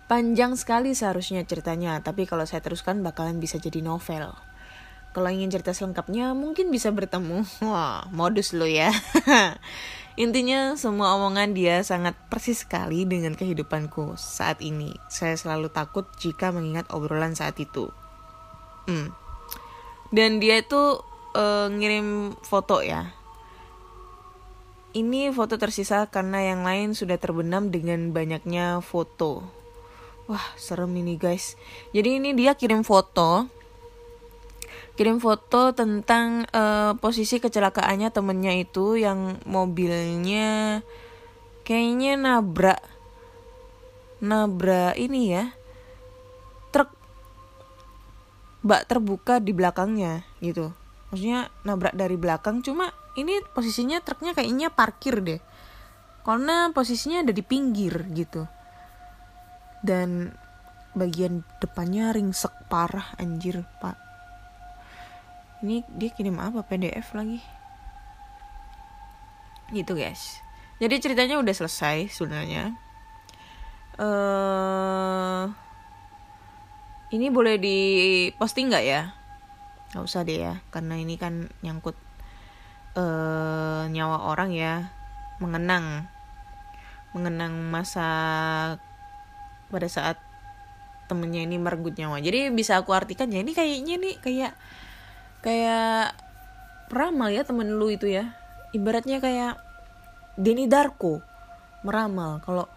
Panjang 0.09 0.57
sekali 0.57 0.97
seharusnya 0.97 1.45
ceritanya, 1.45 2.01
tapi 2.01 2.25
kalau 2.25 2.49
saya 2.49 2.65
teruskan 2.65 3.05
bakalan 3.05 3.37
bisa 3.37 3.61
jadi 3.61 3.85
novel. 3.85 4.33
Kalau 5.13 5.29
ingin 5.29 5.53
cerita 5.53 5.77
selengkapnya, 5.77 6.33
mungkin 6.33 6.73
bisa 6.73 6.89
bertemu. 6.89 7.45
Wah, 7.69 8.09
modus 8.09 8.57
lo 8.57 8.65
ya. 8.65 8.89
Intinya 10.19 10.75
semua 10.75 11.15
omongan 11.15 11.55
dia 11.55 11.79
sangat 11.79 12.11
persis 12.27 12.67
sekali 12.67 13.07
dengan 13.07 13.39
kehidupanku 13.39 14.19
saat 14.19 14.59
ini. 14.59 14.91
Saya 15.07 15.39
selalu 15.39 15.71
takut 15.71 16.11
jika 16.19 16.51
mengingat 16.51 16.91
obrolan 16.91 17.39
saat 17.39 17.55
itu. 17.55 17.87
Hmm. 18.83 19.15
Dan 20.11 20.43
dia 20.43 20.59
itu 20.59 20.99
uh, 21.39 21.71
ngirim 21.71 22.35
foto 22.43 22.83
ya. 22.83 23.15
Ini 24.91 25.31
foto 25.31 25.55
tersisa 25.55 26.03
karena 26.11 26.51
yang 26.51 26.67
lain 26.67 26.91
sudah 26.91 27.15
terbenam 27.15 27.71
dengan 27.71 28.11
banyaknya 28.11 28.83
foto. 28.83 29.47
Wah, 30.27 30.43
serem 30.59 30.99
ini 30.99 31.15
guys. 31.15 31.55
Jadi 31.95 32.19
ini 32.19 32.35
dia 32.35 32.59
kirim 32.59 32.83
foto. 32.83 33.47
Kirim 34.99 35.23
foto 35.23 35.71
tentang 35.71 36.43
uh, 36.51 36.91
posisi 36.99 37.39
kecelakaannya 37.39 38.11
temennya 38.11 38.51
itu 38.59 38.99
yang 38.99 39.39
mobilnya 39.47 40.83
kayaknya 41.63 42.19
nabrak 42.19 42.83
nabrak 44.19 44.99
ini 44.99 45.39
ya 45.39 45.55
truk 46.75 46.91
bak 48.59 48.91
terbuka 48.91 49.39
di 49.39 49.55
belakangnya 49.55 50.27
gitu. 50.43 50.75
Maksudnya 51.15 51.47
nabrak 51.63 51.95
dari 51.95 52.19
belakang 52.19 52.59
cuma 52.59 52.91
ini 53.15 53.39
posisinya 53.55 54.03
truknya 54.03 54.35
kayaknya 54.35 54.67
parkir 54.67 55.23
deh. 55.23 55.39
Karena 56.27 56.75
posisinya 56.75 57.23
ada 57.23 57.31
di 57.31 57.39
pinggir 57.39 58.03
gitu. 58.11 58.43
Dan 59.79 60.35
bagian 60.91 61.47
depannya 61.63 62.11
ringsek 62.11 62.51
parah 62.67 63.15
anjir 63.15 63.63
pak 63.79 64.08
ini 65.63 65.83
dia 65.91 66.09
kirim 66.11 66.39
apa? 66.39 66.63
PDF 66.63 67.11
lagi? 67.15 67.43
Gitu 69.75 69.91
guys. 69.93 70.39
Jadi 70.79 70.95
ceritanya 71.03 71.35
udah 71.35 71.51
selesai 71.51 72.07
sebenarnya. 72.07 72.71
Uh, 73.99 75.51
ini 77.11 77.27
boleh 77.27 77.59
di 77.59 77.77
posting 78.39 78.71
nggak 78.71 78.85
ya? 78.87 79.11
Nggak 79.91 80.05
usah 80.07 80.23
deh 80.23 80.39
ya 80.39 80.53
karena 80.71 80.95
ini 80.95 81.19
kan 81.19 81.51
nyangkut 81.59 81.99
uh, 82.95 83.83
nyawa 83.91 84.31
orang 84.31 84.55
ya. 84.55 84.95
Mengenang 85.43 86.07
mengenang 87.11 87.55
masa 87.67 88.07
pada 89.67 89.87
saat 89.89 90.15
temennya 91.11 91.43
ini 91.43 91.59
merenggut 91.59 91.97
nyawa. 91.99 92.23
Jadi 92.23 92.53
bisa 92.55 92.79
aku 92.79 92.95
artikan 92.95 93.27
ya 93.27 93.43
ini 93.43 93.51
kayaknya 93.51 93.99
nih 93.99 94.15
kayak 94.21 94.53
kayak 95.39 96.15
peramal 96.91 97.29
ya 97.31 97.45
temen 97.45 97.79
lu 97.79 97.87
itu 97.93 98.09
ya 98.09 98.35
ibaratnya 98.75 99.21
kayak 99.23 99.61
Denny 100.35 100.67
Darko 100.67 101.23
meramal 101.85 102.43
kalau 102.43 102.67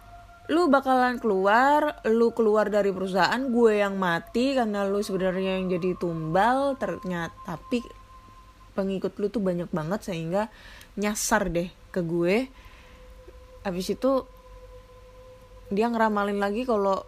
lu 0.51 0.67
bakalan 0.67 1.23
keluar, 1.23 2.03
lu 2.03 2.35
keluar 2.35 2.67
dari 2.67 2.91
perusahaan, 2.91 3.39
gue 3.47 3.79
yang 3.79 3.95
mati 3.95 4.51
karena 4.51 4.83
lu 4.83 4.99
sebenarnya 4.99 5.59
yang 5.59 5.71
jadi 5.71 5.95
tumbal, 5.95 6.75
ternyata 6.75 7.31
tapi 7.47 7.79
pengikut 8.75 9.15
lu 9.21 9.31
tuh 9.31 9.39
banyak 9.39 9.71
banget 9.71 10.03
sehingga 10.03 10.51
nyasar 10.99 11.47
deh 11.47 11.71
ke 11.95 12.03
gue. 12.03 12.51
Habis 13.63 13.95
itu 13.95 14.27
dia 15.71 15.87
ngeramalin 15.87 16.43
lagi 16.43 16.67
kalau 16.67 17.07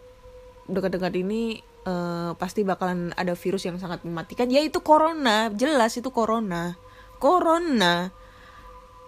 dekat-dekat 0.71 1.19
ini 1.19 1.59
uh, 1.85 2.33
pasti 2.35 2.65
bakalan 2.65 3.13
ada 3.15 3.37
virus 3.37 3.63
yang 3.65 3.79
sangat 3.79 4.03
mematikan, 4.03 4.49
yaitu 4.49 4.81
corona, 4.81 5.53
jelas 5.53 5.95
itu 5.95 6.09
corona. 6.11 6.75
Corona. 7.21 8.11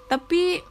Tapi 0.08 0.63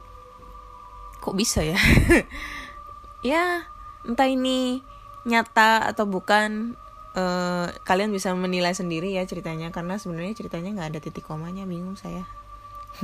kok 1.21 1.35
bisa 1.37 1.61
ya? 1.61 1.77
ya 3.31 3.67
entah 4.07 4.29
ini 4.29 4.79
nyata 5.27 5.83
atau 5.91 6.07
bukan 6.07 6.79
uh, 7.17 7.67
kalian 7.83 8.13
bisa 8.15 8.31
menilai 8.31 8.71
sendiri 8.71 9.11
ya 9.17 9.27
ceritanya 9.27 9.73
karena 9.75 9.99
sebenarnya 9.99 10.37
ceritanya 10.37 10.69
nggak 10.77 10.89
ada 10.95 10.99
titik 11.03 11.27
komanya 11.27 11.67
bingung 11.67 11.99
saya 11.99 12.23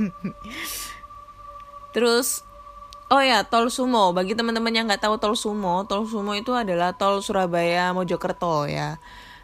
terus 1.94 2.46
oh 3.12 3.22
ya 3.22 3.44
tol 3.48 3.68
sumo. 3.68 4.14
Bagi 4.16 4.32
teman-teman 4.38 4.72
yang 4.72 4.86
nggak 4.88 5.04
tahu 5.04 5.20
tol 5.20 5.36
sumo 5.36 5.84
tol 5.84 6.08
sumo 6.08 6.32
itu 6.32 6.54
adalah 6.56 6.96
tol 6.96 7.20
Surabaya 7.20 7.92
Mojokerto 7.92 8.68
ya 8.70 9.00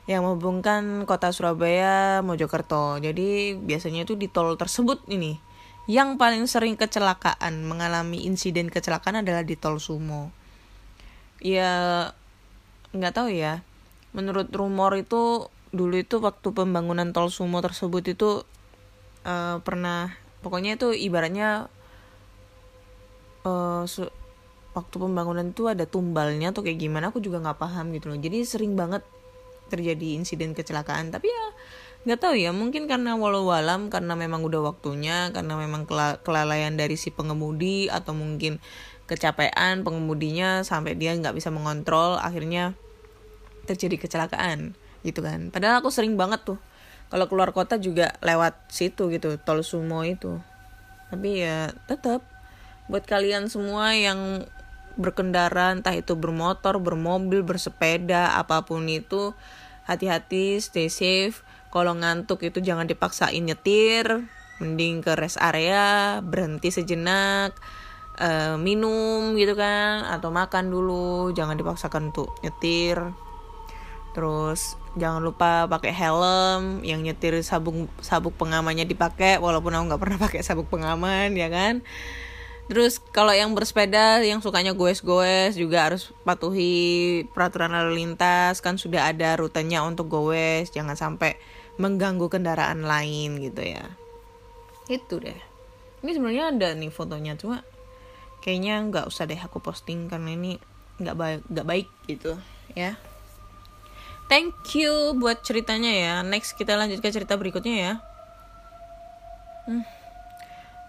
yang 0.09 0.27
menghubungkan 0.27 1.05
kota 1.05 1.31
Surabaya 1.31 2.25
Mojokerto. 2.25 2.99
Jadi 2.99 3.59
biasanya 3.59 4.09
itu 4.09 4.17
di 4.17 4.27
tol 4.27 4.57
tersebut 4.57 5.05
ini 5.13 5.39
yang 5.91 6.19
paling 6.21 6.47
sering 6.47 6.79
kecelakaan 6.79 7.67
mengalami 7.67 8.23
insiden 8.23 8.71
kecelakaan 8.71 9.27
adalah 9.27 9.43
di 9.43 9.59
tol 9.59 9.83
sumo. 9.83 10.31
Ya 11.43 12.11
nggak 12.95 13.15
tahu 13.17 13.29
ya. 13.35 13.67
Menurut 14.11 14.51
rumor 14.51 14.99
itu 14.99 15.47
dulu 15.71 15.95
itu 15.99 16.19
waktu 16.19 16.51
pembangunan 16.51 17.15
tol 17.15 17.31
sumo 17.31 17.63
tersebut 17.63 18.03
itu 18.11 18.43
uh, 19.23 19.63
pernah 19.63 20.15
pokoknya 20.43 20.75
itu 20.75 20.91
ibaratnya 20.91 21.71
uh, 23.45 23.85
waktu 24.71 24.97
pembangunan 24.97 25.51
itu 25.51 25.67
ada 25.67 25.85
tumbalnya 25.87 26.55
atau 26.55 26.63
kayak 26.63 26.79
gimana 26.79 27.11
aku 27.11 27.19
juga 27.19 27.43
nggak 27.43 27.59
paham 27.59 27.91
gitu 27.95 28.13
loh. 28.13 28.19
Jadi 28.19 28.47
sering 28.47 28.79
banget 28.79 29.03
terjadi 29.71 30.19
insiden 30.19 30.55
kecelakaan. 30.55 31.11
Tapi 31.11 31.31
ya 31.31 31.47
nggak 32.01 32.21
tahu 32.21 32.35
ya 32.39 32.51
mungkin 32.57 32.89
karena 32.89 33.13
walau 33.13 33.45
walam 33.53 33.93
karena 33.93 34.17
memang 34.17 34.41
udah 34.41 34.73
waktunya 34.73 35.29
karena 35.37 35.53
memang 35.61 35.85
kelalaian 36.25 36.73
dari 36.73 36.97
si 36.97 37.13
pengemudi 37.13 37.93
atau 37.93 38.17
mungkin 38.17 38.57
kecapean 39.05 39.85
pengemudinya 39.85 40.65
sampai 40.65 40.97
dia 40.97 41.13
nggak 41.13 41.37
bisa 41.37 41.53
mengontrol 41.53 42.17
akhirnya 42.17 42.73
terjadi 43.69 44.01
kecelakaan 44.01 44.73
gitu 45.05 45.21
kan. 45.21 45.53
Padahal 45.53 45.85
aku 45.85 45.93
sering 45.93 46.17
banget 46.17 46.47
tuh 46.47 46.59
kalau 47.11 47.27
keluar 47.27 47.51
kota 47.51 47.77
juga 47.77 48.15
lewat 48.23 48.71
situ 48.71 49.11
gitu 49.13 49.37
tol 49.43 49.61
sumo 49.61 50.07
itu. 50.07 50.39
Tapi 51.11 51.43
ya 51.43 51.75
tetap 51.91 52.23
buat 52.91 53.07
kalian 53.07 53.47
semua 53.47 53.95
yang 53.95 54.43
berkendara 54.99 55.73
entah 55.73 55.95
itu 55.95 56.19
bermotor 56.19 56.83
bermobil 56.83 57.47
bersepeda 57.47 58.35
apa 58.35 58.67
pun 58.67 58.85
itu 58.91 59.33
hati-hati 59.87 60.59
stay 60.59 60.91
safe. 60.91 61.47
Kalau 61.71 61.95
ngantuk 61.95 62.43
itu 62.43 62.59
jangan 62.59 62.91
dipaksain 62.91 63.41
nyetir 63.41 64.27
mending 64.61 65.01
ke 65.01 65.17
rest 65.17 65.41
area 65.41 66.21
berhenti 66.21 66.69
sejenak 66.69 67.57
uh, 68.21 68.61
minum 68.61 69.33
gitu 69.39 69.55
kan 69.55 70.05
atau 70.11 70.35
makan 70.35 70.69
dulu. 70.69 71.31
Jangan 71.31 71.55
dipaksakan 71.55 72.11
untuk 72.11 72.35
nyetir. 72.43 72.99
Terus 74.11 74.75
jangan 74.99 75.23
lupa 75.23 75.71
pakai 75.71 75.95
helm 75.95 76.83
yang 76.83 77.07
nyetir 77.07 77.39
sabuk 77.47 77.87
sabuk 78.03 78.35
pengamannya 78.35 78.83
dipakai 78.83 79.39
walaupun 79.39 79.71
aku 79.71 79.85
nggak 79.95 80.03
pernah 80.03 80.19
pakai 80.19 80.43
sabuk 80.43 80.67
pengaman 80.67 81.31
ya 81.39 81.47
kan 81.47 81.87
terus 82.71 83.03
kalau 83.11 83.35
yang 83.35 83.51
bersepeda 83.51 84.23
yang 84.23 84.39
sukanya 84.39 84.79
goes-goes 84.79 85.59
juga 85.59 85.91
harus 85.91 86.15
patuhi 86.23 87.27
peraturan 87.35 87.75
lalu 87.75 88.07
lintas. 88.07 88.63
Kan 88.63 88.79
sudah 88.79 89.11
ada 89.11 89.35
rutenya 89.35 89.83
untuk 89.83 90.07
goes 90.07 90.71
jangan 90.71 90.95
sampai 90.95 91.35
mengganggu 91.83 92.31
kendaraan 92.31 92.87
lain 92.87 93.43
gitu 93.43 93.67
ya. 93.67 93.91
Itu 94.87 95.19
deh. 95.19 95.35
Ini 96.07 96.11
sebenarnya 96.15 96.55
ada 96.55 96.69
nih 96.79 96.95
fotonya 96.95 97.35
cuma 97.35 97.67
kayaknya 98.39 98.87
nggak 98.87 99.11
usah 99.11 99.27
deh 99.27 99.37
aku 99.37 99.59
posting 99.59 100.07
karena 100.07 100.33
ini 100.33 100.57
nggak 101.03 101.17
baik 101.19 101.41
nggak 101.51 101.67
baik 101.67 101.89
gitu 102.07 102.39
ya. 102.79 102.95
Thank 104.31 104.79
you 104.79 105.19
buat 105.19 105.43
ceritanya 105.43 105.91
ya. 105.91 106.15
Next 106.23 106.55
kita 106.55 106.79
lanjut 106.79 107.03
ke 107.03 107.11
cerita 107.11 107.35
berikutnya 107.35 107.75
ya. 107.75 107.93
Hmm. 109.67 110.00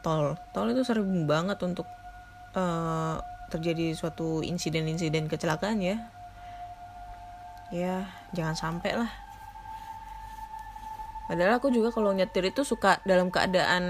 Tol. 0.01 0.37
Tol 0.53 0.73
itu 0.73 0.81
sering 0.85 1.25
banget 1.29 1.57
untuk 1.61 1.85
uh, 2.57 3.21
terjadi 3.53 3.93
suatu 3.93 4.41
insiden-insiden 4.41 5.29
kecelakaan 5.29 5.79
ya. 5.81 5.97
Ya 7.71 8.09
jangan 8.35 8.57
sampai 8.57 8.97
lah. 8.97 9.11
Padahal 11.31 11.63
aku 11.63 11.71
juga 11.71 11.95
kalau 11.95 12.11
nyetir 12.11 12.51
itu 12.51 12.67
suka 12.67 12.99
dalam 13.07 13.31
keadaan 13.31 13.83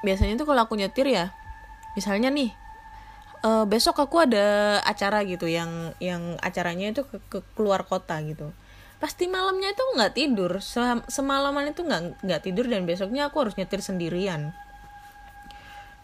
biasanya 0.00 0.40
tuh 0.40 0.48
kalau 0.48 0.64
aku 0.64 0.80
nyetir 0.80 1.04
ya 1.12 1.28
misalnya 1.92 2.32
nih 2.32 2.56
uh, 3.44 3.68
besok 3.68 4.00
aku 4.00 4.24
ada 4.24 4.80
acara 4.88 5.20
gitu 5.28 5.44
yang 5.44 5.92
yang 6.00 6.40
acaranya 6.40 6.96
itu 6.96 7.04
ke, 7.04 7.20
ke 7.28 7.38
keluar 7.52 7.84
kota 7.84 8.16
gitu. 8.24 8.48
Pasti 8.96 9.28
malamnya 9.28 9.76
itu 9.76 9.84
nggak 9.96 10.12
tidur 10.12 10.60
semalaman 11.08 11.72
itu 11.72 11.84
nggak 11.84 12.24
nggak 12.24 12.40
tidur 12.44 12.64
dan 12.68 12.88
besoknya 12.88 13.28
aku 13.28 13.44
harus 13.44 13.56
nyetir 13.60 13.84
sendirian 13.84 14.56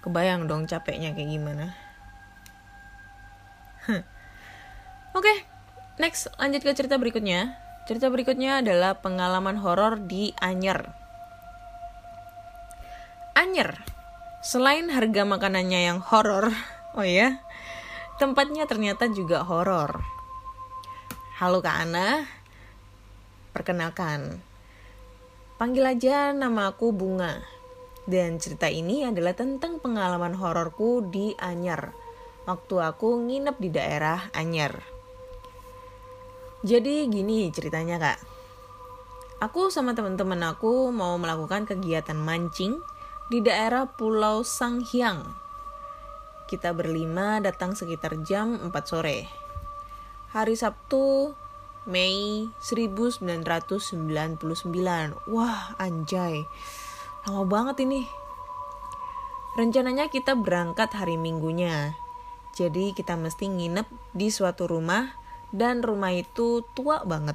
kebayang 0.07 0.47
dong 0.47 0.71
capeknya 0.71 1.11
kayak 1.11 1.35
gimana 1.35 1.75
oke 3.90 5.27
okay. 5.27 5.57
Next, 5.97 6.29
lanjut 6.37 6.61
ke 6.61 6.77
cerita 6.77 7.01
berikutnya. 7.01 7.57
Cerita 7.88 8.12
berikutnya 8.12 8.61
adalah 8.61 9.01
pengalaman 9.01 9.57
horor 9.57 9.97
di 9.97 10.37
Anyer. 10.37 10.92
Anyer, 13.33 13.81
selain 14.45 14.92
harga 14.92 15.25
makanannya 15.25 15.88
yang 15.88 15.99
horor, 16.05 16.53
oh 17.01 17.07
ya, 17.07 17.40
tempatnya 18.21 18.69
ternyata 18.69 19.09
juga 19.09 19.40
horor. 19.40 20.05
Halo 21.40 21.64
Kak 21.64 21.88
Ana, 21.88 22.29
perkenalkan, 23.57 24.45
panggil 25.57 25.97
aja 25.97 26.37
nama 26.37 26.77
aku 26.77 26.92
Bunga. 26.92 27.40
Dan 28.07 28.38
cerita 28.38 28.71
ini 28.71 29.03
adalah 29.03 29.35
tentang 29.35 29.83
pengalaman 29.83 30.38
hororku 30.38 31.03
di 31.11 31.35
Anyer, 31.42 31.90
waktu 32.47 32.79
aku 32.79 33.19
nginep 33.27 33.57
di 33.59 33.69
daerah 33.75 34.31
Anyer. 34.31 34.79
Jadi 36.62 37.11
gini 37.11 37.51
ceritanya 37.51 37.99
kak. 37.99 38.19
Aku 39.42 39.75
sama 39.75 39.92
teman-teman 39.92 40.38
aku 40.47 40.95
mau 40.95 41.19
melakukan 41.19 41.66
kegiatan 41.66 42.16
mancing 42.16 42.79
di 43.27 43.42
daerah 43.42 43.90
Pulau 43.90 44.47
Sanghyang. 44.47 45.27
Kita 46.47 46.71
berlima 46.79 47.42
datang 47.42 47.75
sekitar 47.75 48.23
jam 48.23 48.55
4 48.62 48.71
sore. 48.87 49.27
Hari 50.31 50.55
Sabtu, 50.55 51.35
Mei 51.90 52.47
1999. 52.62 53.99
Wah, 55.27 55.75
anjay. 55.75 56.47
Lama 57.27 57.43
banget 57.43 57.83
ini. 57.83 58.07
Rencananya 59.59 60.07
kita 60.07 60.39
berangkat 60.39 60.95
hari 60.95 61.19
Minggunya. 61.19 61.99
Jadi 62.55 62.95
kita 62.95 63.19
mesti 63.19 63.51
nginep 63.51 64.15
di 64.15 64.31
suatu 64.31 64.71
rumah 64.71 65.11
dan 65.51 65.83
rumah 65.83 66.15
itu 66.15 66.62
tua 66.79 67.03
banget. 67.03 67.35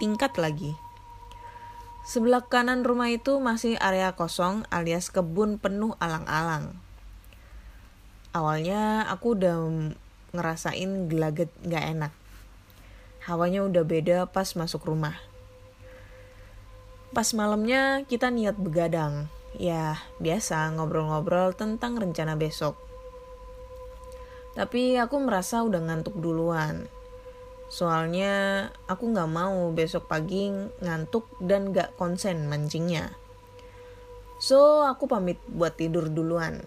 Tingkat 0.00 0.40
lagi. 0.40 0.72
Sebelah 2.00 2.48
kanan 2.48 2.80
rumah 2.80 3.12
itu 3.12 3.36
masih 3.44 3.76
area 3.76 4.16
kosong 4.16 4.64
alias 4.72 5.12
kebun 5.12 5.60
penuh 5.60 5.92
alang-alang. 6.00 6.80
Awalnya 8.32 9.04
aku 9.04 9.36
udah 9.36 9.68
ngerasain 10.32 11.12
gelagat 11.12 11.52
gak 11.68 11.92
enak. 11.92 12.12
Hawanya 13.28 13.68
udah 13.68 13.84
beda 13.84 14.32
pas 14.32 14.56
masuk 14.56 14.88
rumah. 14.88 15.29
Pas 17.10 17.26
malamnya 17.34 18.06
kita 18.06 18.30
niat 18.30 18.54
begadang. 18.54 19.26
Ya, 19.58 19.98
biasa 20.22 20.70
ngobrol-ngobrol 20.78 21.58
tentang 21.58 21.98
rencana 21.98 22.38
besok. 22.38 22.78
Tapi 24.54 24.94
aku 24.94 25.18
merasa 25.18 25.66
udah 25.66 25.82
ngantuk 25.82 26.14
duluan. 26.22 26.86
Soalnya 27.66 28.66
aku 28.86 29.10
gak 29.10 29.26
mau 29.26 29.74
besok 29.74 30.06
pagi 30.06 30.54
ngantuk 30.82 31.26
dan 31.42 31.74
gak 31.74 31.98
konsen 31.98 32.46
mancingnya. 32.46 33.14
So, 34.38 34.86
aku 34.86 35.10
pamit 35.10 35.42
buat 35.50 35.74
tidur 35.74 36.14
duluan. 36.14 36.62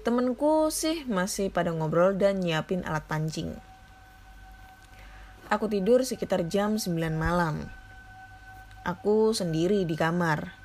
Temenku 0.00 0.72
sih 0.72 1.04
masih 1.04 1.52
pada 1.52 1.76
ngobrol 1.76 2.16
dan 2.16 2.40
nyiapin 2.40 2.80
alat 2.88 3.04
pancing. 3.04 3.52
Aku 5.52 5.68
tidur 5.68 6.04
sekitar 6.04 6.48
jam 6.48 6.80
9 6.80 6.96
malam. 7.12 7.68
Aku 8.88 9.36
sendiri 9.36 9.84
di 9.84 10.00
kamar. 10.00 10.56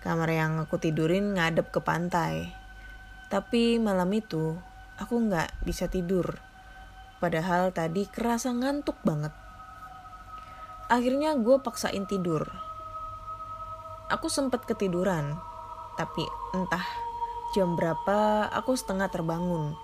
Kamar 0.00 0.32
yang 0.32 0.56
aku 0.56 0.80
tidurin 0.80 1.36
ngadep 1.36 1.68
ke 1.68 1.84
pantai. 1.84 2.48
Tapi 3.28 3.76
malam 3.76 4.08
itu 4.16 4.56
aku 4.96 5.28
nggak 5.28 5.68
bisa 5.68 5.84
tidur. 5.84 6.40
Padahal 7.20 7.68
tadi 7.76 8.08
kerasa 8.08 8.56
ngantuk 8.56 8.96
banget. 9.04 9.36
Akhirnya 10.88 11.36
gue 11.36 11.60
paksain 11.60 12.08
tidur. 12.08 12.48
Aku 14.08 14.32
sempat 14.32 14.64
ketiduran, 14.64 15.36
tapi 16.00 16.24
entah 16.56 16.88
jam 17.52 17.76
berapa 17.76 18.48
aku 18.48 18.80
setengah 18.80 19.12
terbangun. 19.12 19.76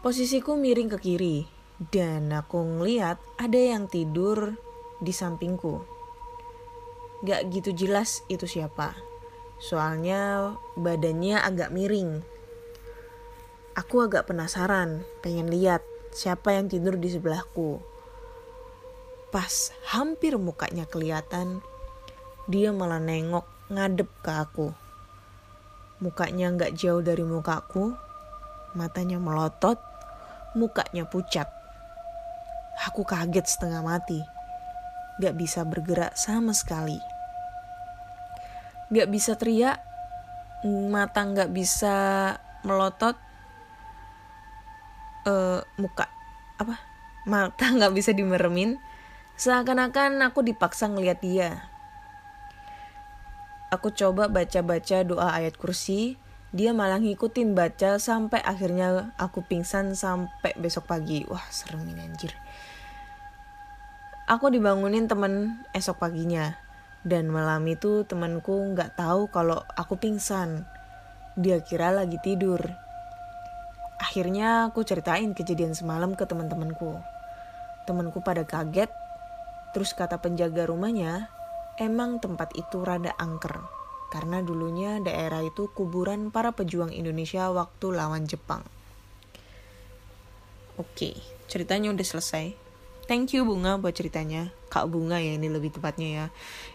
Posisiku 0.00 0.56
miring 0.56 0.88
ke 0.96 0.96
kiri, 0.96 1.44
dan 1.92 2.32
aku 2.32 2.64
ngeliat 2.64 3.20
ada 3.36 3.60
yang 3.60 3.84
tidur 3.84 4.56
di 5.00 5.12
sampingku. 5.16 5.80
Gak 7.24 7.48
gitu 7.52 7.72
jelas 7.72 8.24
itu 8.28 8.44
siapa. 8.44 8.96
Soalnya 9.60 10.54
badannya 10.76 11.40
agak 11.40 11.72
miring. 11.72 12.24
Aku 13.76 14.04
agak 14.04 14.28
penasaran, 14.28 15.04
pengen 15.24 15.48
lihat 15.48 15.84
siapa 16.12 16.56
yang 16.56 16.68
tidur 16.68 16.96
di 16.96 17.08
sebelahku. 17.12 17.80
Pas 19.32 19.72
hampir 19.88 20.36
mukanya 20.36 20.84
kelihatan, 20.84 21.64
dia 22.48 22.72
malah 22.72 23.00
nengok 23.00 23.44
ngadep 23.68 24.08
ke 24.24 24.32
aku. 24.32 24.68
Mukanya 26.00 26.52
gak 26.56 26.72
jauh 26.76 27.04
dari 27.04 27.24
mukaku, 27.24 27.92
matanya 28.72 29.20
melotot, 29.20 29.76
mukanya 30.56 31.04
pucat. 31.04 31.46
Aku 32.88 33.04
kaget 33.04 33.44
setengah 33.44 33.84
mati 33.84 34.39
gak 35.20 35.36
bisa 35.36 35.62
bergerak 35.68 36.16
sama 36.16 36.56
sekali. 36.56 36.96
Gak 38.90 39.12
bisa 39.12 39.36
teriak, 39.36 39.78
mata 40.64 41.22
gak 41.28 41.52
bisa 41.52 41.94
melotot, 42.64 43.14
uh, 45.28 45.60
muka 45.76 46.08
apa 46.60 46.76
mata 47.28 47.68
gak 47.80 47.92
bisa 47.92 48.16
dimeremin, 48.16 48.80
seakan-akan 49.36 50.24
aku 50.24 50.40
dipaksa 50.40 50.88
ngeliat 50.88 51.20
dia. 51.20 51.68
Aku 53.70 53.94
coba 53.94 54.26
baca-baca 54.26 55.06
doa 55.06 55.30
ayat 55.30 55.54
kursi, 55.54 56.18
dia 56.50 56.74
malah 56.74 56.98
ngikutin 56.98 57.54
baca 57.54 58.02
sampai 58.02 58.42
akhirnya 58.42 59.14
aku 59.14 59.46
pingsan 59.46 59.94
sampai 59.94 60.58
besok 60.58 60.90
pagi. 60.90 61.22
Wah 61.30 61.46
serem 61.54 61.86
ini 61.86 62.02
anjir. 62.02 62.34
Aku 64.30 64.46
dibangunin 64.46 65.10
temen 65.10 65.58
esok 65.74 66.06
paginya. 66.06 66.54
Dan 67.02 67.34
malam 67.34 67.66
itu 67.66 68.06
temanku 68.06 68.62
nggak 68.78 68.94
tahu 68.94 69.26
kalau 69.26 69.58
aku 69.74 69.98
pingsan. 69.98 70.70
Dia 71.34 71.58
kira 71.66 71.90
lagi 71.90 72.14
tidur. 72.22 72.62
Akhirnya 73.98 74.70
aku 74.70 74.86
ceritain 74.86 75.34
kejadian 75.34 75.74
semalam 75.74 76.14
ke 76.14 76.22
teman-temanku. 76.30 77.02
Temanku 77.90 78.22
pada 78.22 78.46
kaget. 78.46 78.94
Terus 79.74 79.98
kata 79.98 80.22
penjaga 80.22 80.62
rumahnya, 80.62 81.26
emang 81.82 82.22
tempat 82.22 82.54
itu 82.54 82.86
rada 82.86 83.10
angker. 83.18 83.58
Karena 84.14 84.46
dulunya 84.46 85.02
daerah 85.02 85.42
itu 85.42 85.74
kuburan 85.74 86.30
para 86.30 86.54
pejuang 86.54 86.94
Indonesia 86.94 87.50
waktu 87.50 87.98
lawan 87.98 88.30
Jepang. 88.30 88.62
Oke, 90.78 91.18
ceritanya 91.50 91.90
udah 91.90 92.06
selesai. 92.06 92.69
Thank 93.10 93.34
you 93.34 93.42
Bunga 93.42 93.74
buat 93.74 93.90
ceritanya. 93.90 94.54
Kak 94.70 94.86
Bunga 94.86 95.18
ya 95.18 95.34
ini 95.34 95.50
lebih 95.50 95.74
tepatnya 95.74 96.08
ya. 96.14 96.26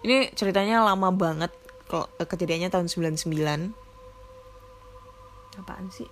Ini 0.04 0.36
ceritanya 0.36 0.84
lama 0.84 1.08
banget. 1.16 1.48
Kalau 1.88 2.12
kejadiannya 2.20 2.68
tahun 2.68 2.92
99. 2.92 3.72
Apaan 5.56 5.88
sih? 5.96 6.12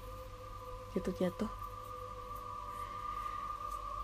Jatuh-jatuh. 0.96 1.52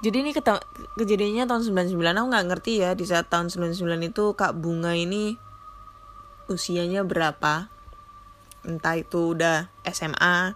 Jadi 0.03 0.17
ini 0.19 0.35
kejadiannya 0.35 1.47
tahun 1.47 1.63
99 1.71 1.95
aku 1.95 2.27
nggak 2.27 2.47
ngerti 2.51 2.83
ya 2.83 2.91
di 2.99 3.07
saat 3.07 3.31
tahun 3.31 3.47
99 3.47 4.11
itu 4.11 4.35
Kak 4.35 4.59
Bunga 4.59 4.91
ini 4.99 5.39
usianya 6.51 7.07
berapa 7.07 7.71
entah 8.67 8.95
itu 8.99 9.39
udah 9.39 9.71
SMA 9.87 10.55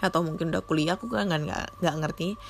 atau 0.00 0.20
mungkin 0.24 0.48
udah 0.48 0.64
kuliah 0.64 0.96
aku 0.96 1.12
kan 1.12 1.28
nggak 1.28 1.80
nggak 1.80 1.96
ngerti 2.00 2.40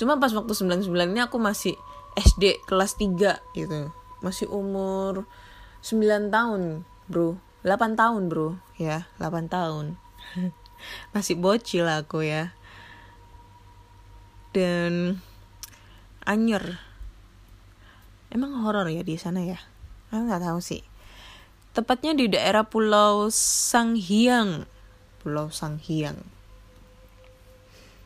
cuma 0.00 0.16
pas 0.16 0.32
waktu 0.32 0.56
99 0.56 0.88
ini 0.96 1.20
aku 1.20 1.36
masih 1.36 1.76
SD 2.16 2.64
kelas 2.64 2.96
3 2.96 3.36
gitu. 3.52 3.92
Masih 4.24 4.48
umur 4.48 5.28
9 5.84 6.32
tahun 6.32 6.88
bro. 7.04 7.36
8 7.60 8.00
tahun 8.00 8.32
bro. 8.32 8.56
Ya 8.80 9.04
8 9.20 9.52
tahun. 9.52 10.00
Masih 11.12 11.36
bocil 11.36 11.84
aku 11.84 12.24
ya. 12.24 12.56
Dan 14.56 15.20
anyer 16.24 16.80
emang 18.32 18.64
horor 18.64 18.88
ya 18.88 19.04
di 19.04 19.20
sana 19.20 19.44
ya? 19.44 19.60
Aku 20.08 20.24
nggak 20.24 20.40
tahu 20.40 20.64
sih. 20.64 20.80
Tepatnya 21.76 22.16
di 22.16 22.32
daerah 22.32 22.64
Pulau 22.64 23.28
Sanghyang. 23.28 24.64
Pulau 25.20 25.52
Sanghyang 25.52 26.39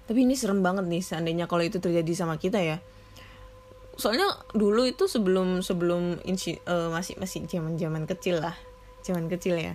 tapi 0.05 0.29
ini 0.29 0.37
serem 0.37 0.61
banget 0.61 0.85
nih 0.85 1.01
seandainya 1.01 1.49
kalau 1.49 1.65
itu 1.65 1.81
terjadi 1.81 2.13
sama 2.13 2.37
kita 2.37 2.61
ya. 2.61 2.79
Soalnya 3.97 4.27
dulu 4.53 4.85
itu 4.85 5.09
sebelum 5.09 5.65
sebelum 5.65 6.21
insi, 6.29 6.61
uh, 6.69 6.93
masih 6.93 7.17
masih 7.17 7.49
zaman 7.49 7.81
zaman 7.81 8.05
kecil 8.05 8.43
lah. 8.45 8.53
Zaman 9.01 9.33
kecil 9.33 9.57
ya. 9.57 9.75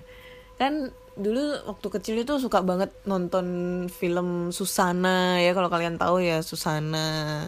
Kan 0.62 0.94
dulu 1.18 1.66
waktu 1.66 1.88
kecil 2.00 2.16
itu 2.22 2.38
suka 2.38 2.62
banget 2.62 2.94
nonton 3.10 3.48
film 3.90 4.54
Susana 4.54 5.42
ya 5.42 5.58
kalau 5.58 5.72
kalian 5.72 5.98
tahu 5.98 6.22
ya. 6.22 6.46
Susana 6.46 7.48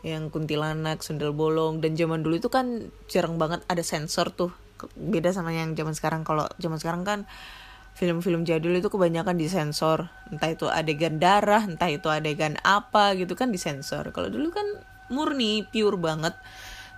yang 0.00 0.32
kuntilanak, 0.32 1.04
sundel 1.04 1.36
bolong. 1.36 1.84
Dan 1.84 1.92
zaman 1.92 2.24
dulu 2.24 2.40
itu 2.40 2.48
kan 2.48 2.88
jarang 3.10 3.36
banget 3.36 3.60
ada 3.68 3.84
sensor 3.84 4.32
tuh. 4.32 4.54
Beda 4.96 5.28
sama 5.34 5.52
yang 5.52 5.76
zaman 5.76 5.92
sekarang. 5.92 6.22
Kalau 6.24 6.48
zaman 6.56 6.80
sekarang 6.80 7.02
kan 7.04 7.28
film-film 7.94 8.42
jadul 8.42 8.74
itu 8.74 8.90
kebanyakan 8.90 9.38
disensor. 9.38 10.10
Entah 10.28 10.50
itu 10.50 10.66
adegan 10.66 11.22
darah, 11.22 11.62
entah 11.62 11.88
itu 11.88 12.10
adegan 12.10 12.58
apa 12.66 13.14
gitu 13.14 13.38
kan 13.38 13.54
disensor. 13.54 14.10
Kalau 14.10 14.28
dulu 14.28 14.50
kan 14.50 14.66
murni, 15.08 15.62
pure 15.70 15.94
banget. 15.94 16.34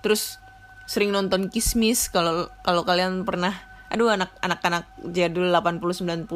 Terus 0.00 0.40
sering 0.88 1.12
nonton 1.12 1.52
Kismis 1.52 2.08
kalau 2.08 2.48
kalau 2.62 2.86
kalian 2.86 3.26
pernah 3.26 3.52
aduh 3.90 4.10
anak 4.10 4.30
anak-anak 4.38 4.86
jadul 5.10 5.50
80 5.50 5.82
90 5.82 6.26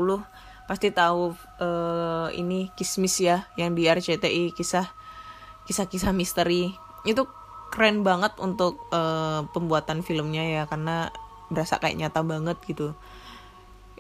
pasti 0.67 0.91
tahu 0.91 1.35
uh, 1.63 2.29
ini 2.35 2.71
Kismis 2.75 3.19
ya 3.23 3.47
yang 3.55 3.75
di 3.75 3.87
RCTI 3.87 4.55
kisah 4.55 4.91
kisah-kisah 5.67 6.11
misteri 6.11 6.75
itu 7.07 7.23
keren 7.71 8.03
banget 8.03 8.35
untuk 8.43 8.91
uh, 8.91 9.47
pembuatan 9.55 10.03
filmnya 10.03 10.43
ya 10.43 10.63
karena 10.67 11.15
berasa 11.51 11.79
kayak 11.79 11.99
nyata 11.99 12.23
banget 12.27 12.59
gitu 12.67 12.95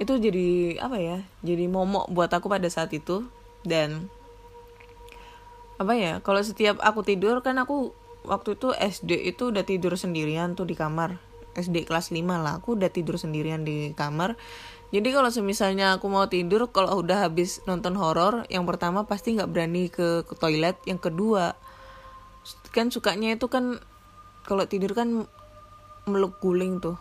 itu 0.00 0.16
jadi 0.16 0.80
apa 0.80 0.96
ya 0.96 1.20
jadi 1.44 1.68
momok 1.68 2.08
buat 2.08 2.32
aku 2.32 2.48
pada 2.48 2.66
saat 2.72 2.90
itu. 2.96 3.28
Dan 3.60 4.08
apa 5.76 5.92
ya 5.92 6.24
kalau 6.24 6.40
setiap 6.40 6.80
aku 6.80 7.04
tidur 7.04 7.44
kan 7.44 7.60
aku 7.60 7.92
waktu 8.24 8.56
itu 8.56 8.72
SD 8.72 9.28
itu 9.28 9.52
udah 9.52 9.64
tidur 9.64 9.92
sendirian 10.00 10.56
tuh 10.56 10.64
di 10.64 10.72
kamar. 10.72 11.20
SD 11.50 11.84
kelas 11.84 12.14
5 12.14 12.24
lah 12.24 12.62
aku 12.62 12.80
udah 12.80 12.88
tidur 12.88 13.20
sendirian 13.20 13.62
di 13.62 13.92
kamar. 13.92 14.40
Jadi 14.90 15.14
kalau 15.14 15.30
semisalnya 15.30 15.94
aku 16.00 16.10
mau 16.10 16.26
tidur 16.26 16.66
kalau 16.74 16.98
udah 16.98 17.30
habis 17.30 17.62
nonton 17.62 17.94
horor 17.94 18.42
yang 18.50 18.66
pertama 18.66 19.06
pasti 19.06 19.38
nggak 19.38 19.50
berani 19.52 19.86
ke, 19.86 20.26
ke 20.26 20.34
toilet 20.34 20.74
yang 20.82 20.98
kedua 20.98 21.54
kan 22.74 22.90
sukanya 22.90 23.36
itu 23.36 23.46
kan 23.46 23.78
kalau 24.42 24.64
tidur 24.66 24.96
kan 24.96 25.28
meluk 26.08 26.42
guling 26.42 26.80
tuh 26.80 26.98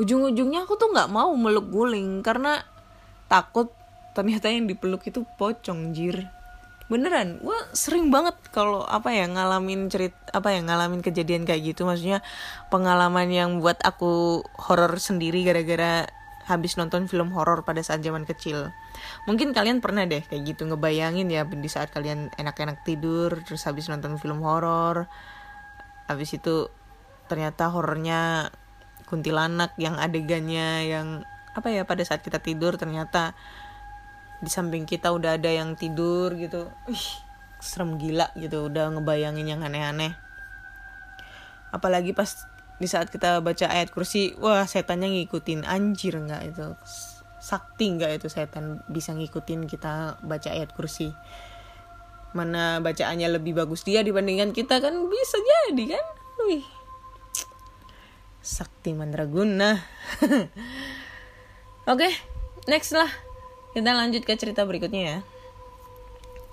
ujung-ujungnya 0.00 0.64
aku 0.64 0.80
tuh 0.80 0.88
nggak 0.92 1.12
mau 1.12 1.32
meluk 1.36 1.68
guling 1.68 2.24
karena 2.24 2.64
takut 3.28 3.72
ternyata 4.12 4.48
yang 4.48 4.68
dipeluk 4.68 5.04
itu 5.08 5.24
pocong 5.36 5.92
jir 5.96 6.28
beneran 6.92 7.40
gue 7.40 7.58
sering 7.72 8.12
banget 8.12 8.36
kalau 8.52 8.84
apa 8.84 9.08
ya 9.16 9.24
ngalamin 9.24 9.88
cerit 9.88 10.12
apa 10.36 10.52
ya 10.52 10.60
ngalamin 10.60 11.00
kejadian 11.00 11.48
kayak 11.48 11.72
gitu 11.72 11.88
maksudnya 11.88 12.20
pengalaman 12.68 13.32
yang 13.32 13.50
buat 13.64 13.80
aku 13.80 14.44
horor 14.60 15.00
sendiri 15.00 15.40
gara-gara 15.40 16.04
habis 16.44 16.74
nonton 16.74 17.06
film 17.06 17.30
horor 17.32 17.62
pada 17.62 17.80
saat 17.86 18.02
zaman 18.02 18.26
kecil. 18.26 18.74
Mungkin 19.30 19.54
kalian 19.54 19.78
pernah 19.78 20.04
deh 20.04 20.26
kayak 20.26 20.42
gitu 20.42 20.66
ngebayangin 20.66 21.30
ya 21.30 21.46
di 21.46 21.70
saat 21.70 21.94
kalian 21.94 22.34
enak-enak 22.34 22.82
tidur 22.82 23.30
terus 23.46 23.62
habis 23.64 23.86
nonton 23.86 24.18
film 24.18 24.42
horor. 24.42 25.06
Habis 26.10 26.42
itu 26.42 26.66
ternyata 27.30 27.70
horornya 27.70 28.50
kuntilanak 29.12 29.76
yang 29.76 30.00
adegannya 30.00 30.88
yang 30.88 31.28
apa 31.52 31.68
ya 31.68 31.84
pada 31.84 32.00
saat 32.00 32.24
kita 32.24 32.40
tidur 32.40 32.80
ternyata 32.80 33.36
di 34.40 34.48
samping 34.48 34.88
kita 34.88 35.12
udah 35.12 35.36
ada 35.36 35.52
yang 35.52 35.76
tidur 35.76 36.32
gitu. 36.32 36.72
Ih, 36.88 37.06
serem 37.60 38.00
gila 38.00 38.32
gitu 38.40 38.72
udah 38.72 38.88
ngebayangin 38.96 39.52
yang 39.52 39.60
aneh-aneh. 39.60 40.16
Apalagi 41.68 42.16
pas 42.16 42.48
di 42.80 42.88
saat 42.88 43.12
kita 43.12 43.44
baca 43.44 43.68
ayat 43.68 43.92
kursi 43.92 44.32
wah 44.40 44.64
setannya 44.64 45.12
ngikutin. 45.12 45.68
Anjir 45.68 46.16
nggak 46.16 46.42
itu? 46.48 46.72
Sakti 47.36 47.92
nggak 47.92 48.16
itu 48.16 48.32
setan 48.32 48.80
bisa 48.88 49.12
ngikutin 49.12 49.68
kita 49.68 50.24
baca 50.24 50.48
ayat 50.48 50.72
kursi? 50.72 51.12
Mana 52.32 52.80
bacaannya 52.80 53.28
lebih 53.28 53.60
bagus 53.60 53.84
dia 53.84 54.00
dibandingkan 54.00 54.56
kita 54.56 54.80
kan? 54.80 54.96
Bisa 55.04 55.36
jadi 55.36 56.00
kan? 56.00 56.04
Wih 56.48 56.81
sakti 58.42 58.92
mandraguna 58.92 59.78
oke 61.86 61.96
okay, 61.96 62.12
next 62.66 62.92
lah 62.92 63.08
kita 63.72 63.94
lanjut 63.94 64.26
ke 64.26 64.34
cerita 64.34 64.66
berikutnya 64.66 65.02
ya 65.02 65.18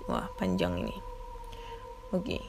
wah 0.06 0.30
panjang 0.38 0.78
ini 0.80 0.96
oke 2.14 2.24
okay. 2.24 2.42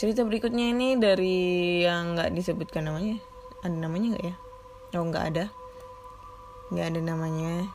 Cerita 0.00 0.24
berikutnya 0.24 0.72
ini 0.72 0.96
dari 0.96 1.36
yang 1.84 2.16
nggak 2.16 2.32
disebutkan 2.32 2.88
namanya. 2.88 3.20
Ada 3.60 3.76
namanya 3.76 4.16
nggak 4.16 4.24
ya? 4.32 4.34
Oh 4.96 5.04
nggak 5.04 5.24
ada. 5.28 5.44
Nggak 6.72 6.86
ada 6.88 7.00
namanya. 7.04 7.68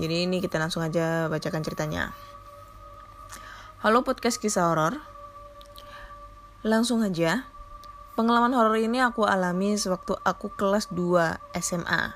Jadi 0.00 0.24
ini 0.24 0.40
kita 0.40 0.56
langsung 0.56 0.80
aja 0.80 1.28
bacakan 1.28 1.60
ceritanya. 1.60 2.16
Halo 3.84 4.00
podcast 4.00 4.40
kisah 4.40 4.72
horor. 4.72 5.04
Langsung 6.64 7.04
aja. 7.04 7.44
Pengalaman 8.18 8.52
horor 8.52 8.76
ini 8.76 8.98
aku 8.98 9.24
alami 9.24 9.78
sewaktu 9.78 10.18
aku 10.26 10.50
kelas 10.54 10.90
2 10.90 11.38
SMA. 11.62 12.12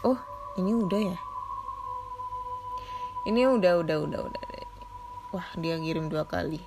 Oh, 0.00 0.16
ini 0.56 0.72
udah 0.72 1.00
ya? 1.14 1.18
Ini 3.28 3.44
udah, 3.44 3.84
udah, 3.84 3.96
udah, 4.00 4.20
udah. 4.32 4.44
Wah 5.30 5.46
dia 5.54 5.78
kirim 5.78 6.10
dua 6.10 6.26
kali. 6.26 6.58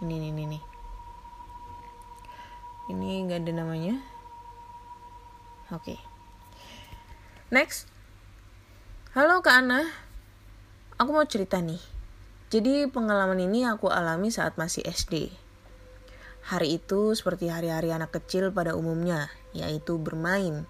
Ini 0.00 0.32
ini 0.32 0.48
ini 0.48 0.60
ini 2.88 3.08
nggak 3.28 3.44
ada 3.44 3.52
namanya. 3.52 4.00
Oke. 5.68 5.94
Okay. 5.94 5.98
next. 7.52 7.84
Halo 9.12 9.44
kak 9.44 9.60
Ana. 9.60 9.92
Aku 10.96 11.12
mau 11.12 11.28
cerita 11.28 11.60
nih. 11.60 11.82
Jadi 12.48 12.88
pengalaman 12.88 13.38
ini 13.44 13.68
aku 13.68 13.92
alami 13.92 14.32
saat 14.32 14.56
masih 14.56 14.80
SD 14.88 15.28
hari 16.50 16.82
itu 16.82 17.14
seperti 17.14 17.46
hari-hari 17.46 17.94
anak 17.94 18.10
kecil 18.10 18.50
pada 18.50 18.74
umumnya 18.74 19.30
yaitu 19.54 20.02
bermain 20.02 20.66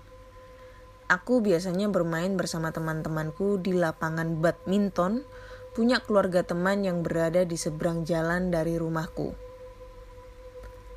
aku 1.10 1.42
biasanya 1.42 1.90
bermain 1.90 2.36
bersama 2.38 2.70
teman-temanku 2.70 3.58
di 3.58 3.74
lapangan 3.74 4.38
badminton 4.38 5.26
punya 5.74 6.02
keluarga 6.02 6.42
teman 6.42 6.82
yang 6.82 7.02
berada 7.06 7.46
di 7.46 7.54
seberang 7.54 8.02
jalan 8.02 8.50
dari 8.50 8.74
rumahku. 8.74 9.34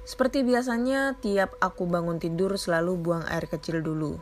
Seperti 0.04 0.44
biasanya, 0.44 1.16
tiap 1.22 1.56
aku 1.64 1.88
bangun 1.88 2.20
tidur 2.20 2.60
selalu 2.60 3.00
buang 3.00 3.24
air 3.30 3.48
kecil 3.48 3.80
dulu. 3.80 4.20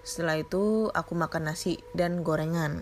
Setelah 0.00 0.40
itu, 0.40 0.88
aku 0.94 1.12
makan 1.12 1.52
nasi 1.52 1.82
dan 1.92 2.24
gorengan. 2.24 2.80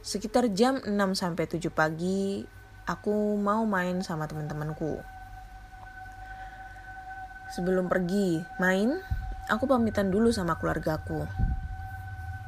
Sekitar 0.00 0.48
jam 0.56 0.80
6-7 0.80 1.60
pagi, 1.68 2.40
aku 2.88 3.36
mau 3.36 3.68
main 3.68 4.00
sama 4.00 4.24
teman-temanku. 4.24 5.19
Sebelum 7.50 7.90
pergi 7.90 8.46
main, 8.62 8.94
aku 9.50 9.66
pamitan 9.66 10.14
dulu 10.14 10.30
sama 10.30 10.54
keluargaku. 10.54 11.26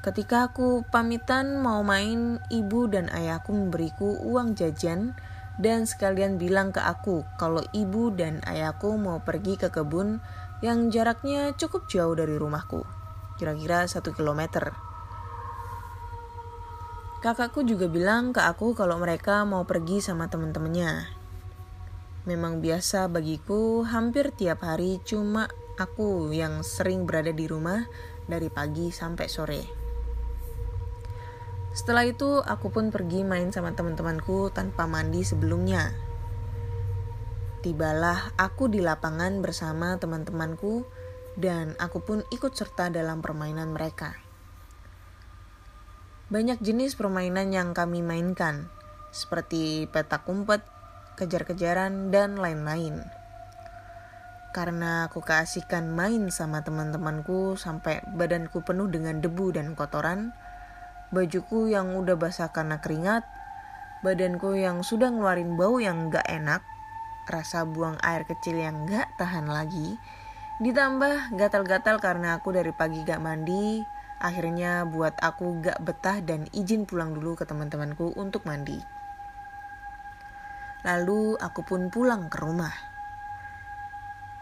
Ketika 0.03 0.51
aku 0.51 0.83
pamitan 0.91 1.59
mau 1.59 1.83
main, 1.83 2.39
ibu 2.51 2.91
dan 2.91 3.11
ayahku 3.11 3.55
memberiku 3.55 4.19
uang 4.23 4.55
jajan 4.59 5.15
dan 5.59 5.87
sekalian 5.87 6.39
bilang 6.43 6.75
ke 6.75 6.83
aku 6.83 7.23
kalau 7.39 7.63
ibu 7.71 8.11
dan 8.11 8.43
ayahku 8.47 8.99
mau 8.99 9.23
pergi 9.23 9.55
ke 9.59 9.71
kebun 9.71 10.19
yang 10.63 10.91
jaraknya 10.91 11.55
cukup 11.59 11.91
jauh 11.91 12.15
dari 12.15 12.39
rumahku, 12.39 12.83
kira-kira 13.39 13.87
satu 13.87 14.15
kilometer. 14.15 14.75
Kakakku 17.23 17.63
juga 17.63 17.87
bilang 17.87 18.35
ke 18.35 18.43
aku 18.43 18.75
kalau 18.75 18.99
mereka 18.99 19.47
mau 19.47 19.63
pergi 19.63 20.03
sama 20.03 20.27
teman-temannya. 20.27 21.22
Memang 22.23 22.63
biasa 22.63 23.11
bagiku 23.11 23.83
hampir 23.83 24.31
tiap 24.31 24.63
hari 24.63 25.03
cuma 25.03 25.51
aku 25.75 26.31
yang 26.31 26.63
sering 26.63 27.03
berada 27.03 27.35
di 27.35 27.51
rumah 27.51 27.91
dari 28.31 28.47
pagi 28.47 28.95
sampai 28.95 29.27
sore. 29.27 29.63
Setelah 31.73 32.05
itu, 32.05 32.39
aku 32.39 32.69
pun 32.69 32.93
pergi 32.93 33.25
main 33.25 33.49
sama 33.51 33.73
teman-temanku 33.73 34.53
tanpa 34.53 34.85
mandi 34.85 35.25
sebelumnya. 35.25 35.91
Tibalah 37.65 38.37
aku 38.37 38.69
di 38.69 38.85
lapangan 38.85 39.41
bersama 39.41 39.97
teman-temanku, 39.97 40.85
dan 41.35 41.73
aku 41.81 42.05
pun 42.05 42.19
ikut 42.29 42.53
serta 42.53 42.93
dalam 42.93 43.25
permainan 43.25 43.73
mereka. 43.73 44.21
Banyak 46.29 46.61
jenis 46.61 46.93
permainan 46.95 47.51
yang 47.57 47.73
kami 47.73 48.05
mainkan, 48.05 48.69
seperti 49.09 49.89
petak 49.89 50.29
umpet, 50.29 50.61
kejar-kejaran, 51.19 52.15
dan 52.15 52.39
lain-lain. 52.39 53.05
Karena 54.53 55.09
aku 55.09 55.25
keasikan 55.25 55.93
main 55.93 56.29
sama 56.29 56.61
teman-temanku 56.61 57.57
sampai 57.57 58.05
badanku 58.13 58.61
penuh 58.61 58.89
dengan 58.89 59.19
debu 59.25 59.57
dan 59.57 59.73
kotoran, 59.73 60.37
bajuku 61.09 61.73
yang 61.73 61.97
udah 61.97 62.21
basah 62.21 62.53
karena 62.53 62.81
keringat, 62.85 63.25
badanku 64.05 64.53
yang 64.57 64.85
sudah 64.85 65.09
ngeluarin 65.09 65.57
bau 65.57 65.81
yang 65.81 66.13
gak 66.13 66.29
enak, 66.29 66.61
rasa 67.29 67.65
buang 67.65 67.97
air 68.05 68.29
kecil 68.29 68.61
yang 68.61 68.85
gak 68.85 69.09
tahan 69.17 69.49
lagi, 69.49 69.97
Ditambah 70.63 71.35
gatal-gatal 71.35 71.99
karena 71.99 72.39
aku 72.39 72.55
dari 72.55 72.71
pagi 72.71 73.03
gak 73.03 73.19
mandi, 73.19 73.83
akhirnya 74.23 74.87
buat 74.87 75.19
aku 75.19 75.59
gak 75.59 75.83
betah 75.83 76.23
dan 76.23 76.47
izin 76.55 76.87
pulang 76.87 77.19
dulu 77.19 77.35
ke 77.35 77.43
teman-temanku 77.43 78.15
untuk 78.15 78.47
mandi. 78.47 79.02
Lalu 80.83 81.39
aku 81.39 81.63
pun 81.63 81.91
pulang 81.91 82.27
ke 82.27 82.39
rumah. 82.43 82.75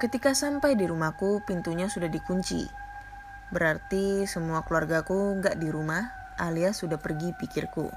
Ketika 0.01 0.33
sampai 0.33 0.77
di 0.77 0.89
rumahku, 0.89 1.45
pintunya 1.45 1.93
sudah 1.93 2.09
dikunci. 2.09 2.65
Berarti 3.53 4.25
semua 4.25 4.65
keluargaku 4.65 5.37
gak 5.45 5.61
di 5.61 5.69
rumah, 5.69 6.09
alias 6.41 6.81
sudah 6.81 6.97
pergi 6.97 7.37
pikirku. 7.37 7.93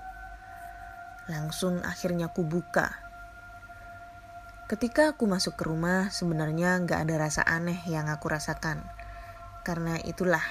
Langsung 1.32 1.80
akhirnya 1.88 2.28
aku 2.28 2.44
buka 2.44 3.04
Ketika 4.64 5.14
aku 5.14 5.30
masuk 5.30 5.54
ke 5.60 5.70
rumah, 5.70 6.10
sebenarnya 6.10 6.82
nggak 6.82 7.06
ada 7.06 7.16
rasa 7.30 7.46
aneh 7.46 7.78
yang 7.86 8.10
aku 8.10 8.32
rasakan. 8.32 8.82
Karena 9.62 10.02
itulah, 10.02 10.42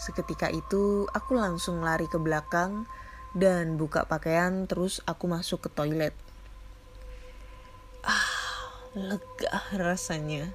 seketika 0.00 0.48
itu 0.48 1.10
aku 1.10 1.36
langsung 1.36 1.84
lari 1.84 2.08
ke 2.08 2.16
belakang 2.16 2.88
dan 3.36 3.74
buka 3.74 4.08
pakaian 4.08 4.64
terus 4.64 5.04
aku 5.04 5.28
masuk 5.28 5.66
ke 5.66 5.70
toilet. 5.76 6.16
Ah, 8.04 8.70
lega 8.96 9.60
rasanya. 9.76 10.52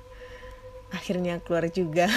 Akhirnya 0.94 1.42
keluar 1.42 1.68
juga. 1.70 2.08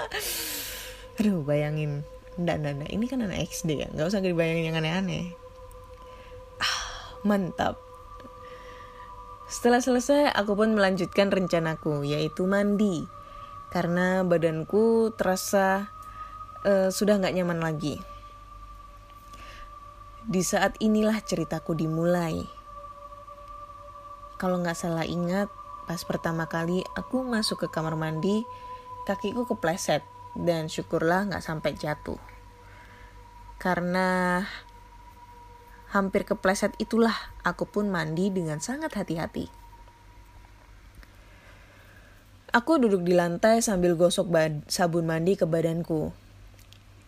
Aduh, 1.20 1.44
bayangin. 1.44 2.02
Nggak, 2.40 2.56
nggak. 2.60 2.90
Ini 2.90 3.04
kan 3.10 3.20
anak 3.26 3.44
XD 3.50 3.68
ya. 3.76 3.88
Nggak 3.92 4.08
usah 4.08 4.24
dibayangin 4.24 4.72
yang 4.72 4.80
aneh-aneh. 4.80 5.34
Ah, 6.60 6.80
mantap. 7.26 7.76
Setelah 9.50 9.82
selesai, 9.82 10.30
aku 10.30 10.54
pun 10.54 10.78
melanjutkan 10.78 11.26
rencanaku, 11.26 12.06
yaitu 12.06 12.46
mandi. 12.46 13.02
Karena 13.74 14.22
badanku 14.22 15.10
terasa 15.18 15.90
uh, 16.62 16.88
sudah 16.88 17.18
nggak 17.18 17.34
nyaman 17.34 17.58
lagi. 17.58 17.98
Di 20.22 20.42
saat 20.46 20.78
inilah 20.78 21.18
ceritaku 21.26 21.74
dimulai. 21.74 22.59
Kalau 24.40 24.56
nggak 24.56 24.72
salah 24.72 25.04
ingat, 25.04 25.52
pas 25.84 26.00
pertama 26.00 26.48
kali 26.48 26.80
aku 26.96 27.20
masuk 27.20 27.60
ke 27.60 27.68
kamar 27.68 27.92
mandi, 27.92 28.40
kakiku 29.04 29.44
kepleset 29.44 30.00
dan 30.32 30.72
syukurlah 30.72 31.28
nggak 31.28 31.44
sampai 31.44 31.76
jatuh. 31.76 32.16
Karena 33.60 34.40
hampir 35.92 36.24
kepleset 36.24 36.72
itulah 36.80 37.12
aku 37.44 37.68
pun 37.68 37.92
mandi 37.92 38.32
dengan 38.32 38.64
sangat 38.64 38.96
hati-hati. 38.96 39.52
Aku 42.56 42.80
duduk 42.80 43.04
di 43.04 43.12
lantai 43.12 43.60
sambil 43.60 43.92
gosok 43.92 44.32
sabun 44.72 45.04
mandi 45.04 45.36
ke 45.36 45.44
badanku. 45.44 46.16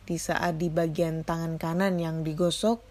Di 0.04 0.20
saat 0.20 0.60
di 0.60 0.68
bagian 0.68 1.24
tangan 1.24 1.56
kanan 1.56 1.96
yang 1.96 2.20
digosok, 2.28 2.84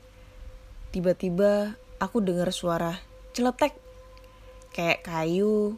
tiba-tiba 0.90 1.78
aku 2.02 2.26
dengar 2.26 2.50
suara 2.50 2.98
celetek 3.38 3.91
kayak 4.72 5.04
kayu 5.04 5.76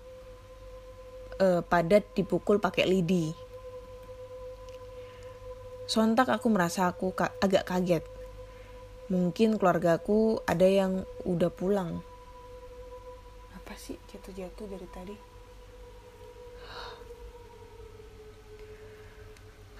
uh, 1.41 1.62
padat 1.65 2.06
dipukul 2.13 2.62
pakai 2.62 2.86
lidi. 2.86 3.34
Sontak 5.89 6.32
aku 6.32 6.47
merasa 6.47 6.88
aku 6.88 7.12
ka 7.12 7.34
agak 7.43 7.67
kaget. 7.67 8.06
Mungkin 9.12 9.60
keluargaku 9.60 10.39
ada 10.47 10.65
yang 10.65 11.03
udah 11.27 11.51
pulang. 11.51 11.99
Apa 13.53 13.75
sih 13.75 13.99
jatuh-jatuh 14.10 14.65
dari 14.69 14.88
tadi? 14.89 15.15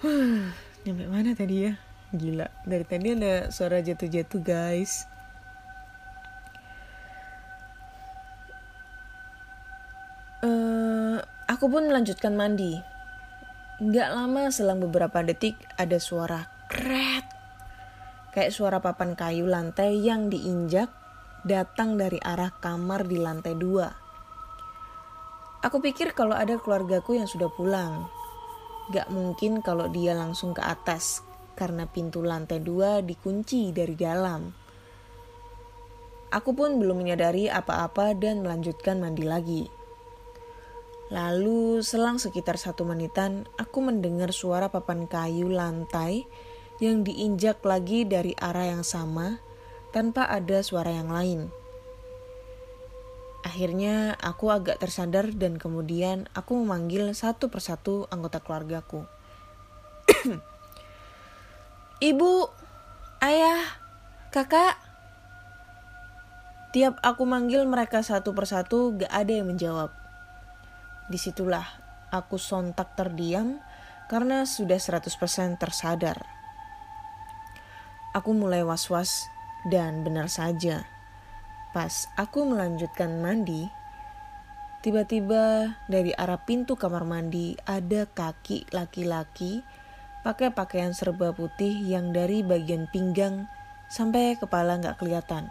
Nyampe 0.84 1.04
mana 1.08 1.32
tadi 1.32 1.56
ya? 1.64 1.72
Gila 2.14 2.46
dari 2.62 2.84
tadi 2.86 3.10
ada 3.10 3.50
suara 3.50 3.82
jatuh-jatuh 3.82 4.38
guys 4.38 5.02
uh, 10.44 11.16
aku 11.48 11.66
pun 11.72 11.88
melanjutkan 11.88 12.36
mandi 12.36 12.76
Gak 13.80 14.14
lama 14.14 14.54
selang 14.54 14.78
beberapa 14.78 15.24
detik 15.24 15.58
ada 15.74 15.98
suara 15.98 16.46
kret 16.70 17.26
kayak 18.34 18.54
suara 18.54 18.78
papan 18.78 19.18
kayu 19.18 19.46
lantai 19.46 19.98
yang 19.98 20.30
diinjak 20.30 20.90
datang 21.46 21.94
dari 21.94 22.16
arah 22.18 22.50
kamar 22.56 23.06
di 23.06 23.20
lantai 23.20 23.54
dua. 23.54 23.86
Aku 25.60 25.80
pikir 25.80 26.12
kalau 26.16 26.32
ada 26.32 26.56
keluargaku 26.56 27.20
yang 27.20 27.28
sudah 27.28 27.52
pulang. 27.52 28.08
Gak 28.92 29.08
mungkin 29.08 29.64
kalau 29.64 29.88
dia 29.88 30.12
langsung 30.12 30.52
ke 30.52 30.60
atas, 30.60 31.24
karena 31.56 31.88
pintu 31.88 32.20
lantai 32.20 32.60
dua 32.60 33.00
dikunci 33.00 33.72
dari 33.72 33.96
dalam. 33.96 34.52
Aku 36.34 36.52
pun 36.52 36.76
belum 36.82 37.06
menyadari 37.06 37.46
apa-apa 37.46 38.12
dan 38.18 38.42
melanjutkan 38.42 38.98
mandi 38.98 39.24
lagi. 39.24 39.62
Lalu 41.14 41.78
selang 41.86 42.18
sekitar 42.18 42.58
satu 42.58 42.82
menitan, 42.82 43.46
aku 43.54 43.78
mendengar 43.86 44.34
suara 44.34 44.66
papan 44.66 45.06
kayu 45.06 45.46
lantai 45.46 46.26
yang 46.82 47.06
diinjak 47.06 47.62
lagi 47.62 48.02
dari 48.02 48.34
arah 48.34 48.74
yang 48.74 48.82
sama 48.82 49.38
tanpa 49.94 50.26
ada 50.26 50.58
suara 50.66 50.90
yang 50.90 51.14
lain. 51.14 51.54
Akhirnya 53.46 54.18
aku 54.18 54.50
agak 54.50 54.82
tersadar 54.82 55.30
dan 55.30 55.54
kemudian 55.54 56.26
aku 56.34 56.58
memanggil 56.58 57.14
satu 57.14 57.46
persatu 57.46 58.10
anggota 58.10 58.42
keluargaku. 58.42 59.06
Ibu, 62.10 62.32
ayah, 63.22 63.62
kakak. 64.34 64.82
Tiap 66.74 66.98
aku 67.06 67.22
manggil 67.22 67.62
mereka 67.70 68.02
satu 68.02 68.34
persatu 68.34 68.98
gak 68.98 69.14
ada 69.14 69.30
yang 69.30 69.46
menjawab. 69.46 70.03
Di 71.10 71.20
situlah 71.20 71.64
aku 72.08 72.40
sontak 72.40 72.96
terdiam 72.96 73.60
karena 74.08 74.44
sudah 74.48 74.78
100% 74.80 75.60
tersadar. 75.60 76.24
Aku 78.14 78.30
mulai 78.30 78.62
was-was 78.62 79.26
dan 79.66 80.06
benar 80.06 80.30
saja. 80.30 80.86
Pas 81.74 82.06
aku 82.14 82.46
melanjutkan 82.46 83.18
mandi, 83.18 83.66
tiba-tiba 84.86 85.74
dari 85.90 86.14
arah 86.14 86.38
pintu 86.38 86.78
kamar 86.78 87.02
mandi 87.02 87.58
ada 87.66 88.06
kaki 88.06 88.70
laki-laki 88.70 89.66
pakai 90.22 90.54
pakaian 90.54 90.94
serba 90.94 91.34
putih 91.34 91.74
yang 91.82 92.14
dari 92.14 92.46
bagian 92.46 92.86
pinggang 92.86 93.50
sampai 93.90 94.38
kepala 94.38 94.78
nggak 94.78 95.02
kelihatan. 95.02 95.50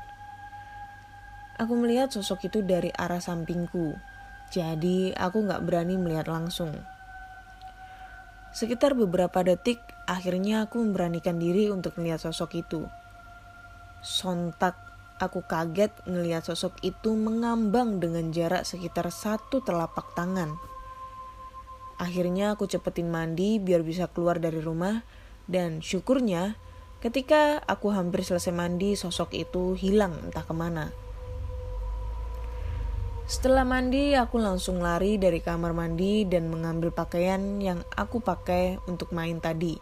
Aku 1.60 1.78
melihat 1.78 2.10
sosok 2.10 2.50
itu 2.50 2.66
dari 2.66 2.90
arah 2.96 3.22
sampingku, 3.22 3.94
jadi 4.54 5.18
aku 5.18 5.50
nggak 5.50 5.66
berani 5.66 5.98
melihat 5.98 6.30
langsung. 6.30 6.78
Sekitar 8.54 8.94
beberapa 8.94 9.42
detik, 9.42 9.82
akhirnya 10.06 10.70
aku 10.70 10.78
memberanikan 10.78 11.42
diri 11.42 11.74
untuk 11.74 11.98
melihat 11.98 12.22
sosok 12.22 12.62
itu. 12.62 12.86
Sontak, 14.06 14.78
aku 15.18 15.42
kaget 15.42 15.90
melihat 16.06 16.46
sosok 16.46 16.78
itu 16.86 17.18
mengambang 17.18 17.98
dengan 17.98 18.30
jarak 18.30 18.62
sekitar 18.62 19.10
satu 19.10 19.66
telapak 19.66 20.14
tangan. 20.14 20.54
Akhirnya 21.98 22.54
aku 22.54 22.70
cepetin 22.70 23.10
mandi 23.10 23.58
biar 23.58 23.82
bisa 23.82 24.06
keluar 24.06 24.38
dari 24.38 24.62
rumah 24.62 25.02
dan 25.50 25.82
syukurnya 25.82 26.54
ketika 27.02 27.58
aku 27.66 27.90
hampir 27.90 28.22
selesai 28.22 28.54
mandi 28.54 28.94
sosok 28.94 29.34
itu 29.34 29.74
hilang 29.74 30.14
entah 30.30 30.46
ke 30.46 30.54
mana. 30.54 30.94
Setelah 33.24 33.64
mandi, 33.64 34.20
aku 34.20 34.36
langsung 34.36 34.84
lari 34.84 35.16
dari 35.16 35.40
kamar 35.40 35.72
mandi 35.72 36.28
dan 36.28 36.52
mengambil 36.52 36.92
pakaian 36.92 37.40
yang 37.64 37.80
aku 37.96 38.20
pakai 38.20 38.84
untuk 38.84 39.16
main 39.16 39.40
tadi. 39.40 39.80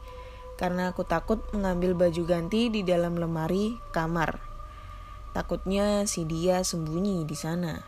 Karena 0.62 0.94
aku 0.94 1.02
takut 1.02 1.42
mengambil 1.50 1.98
baju 1.98 2.22
ganti 2.30 2.70
di 2.70 2.86
dalam 2.86 3.18
lemari 3.18 3.82
kamar. 3.90 4.38
Takutnya 5.34 6.06
si 6.06 6.22
dia 6.30 6.62
sembunyi 6.62 7.26
di 7.26 7.34
sana. 7.34 7.82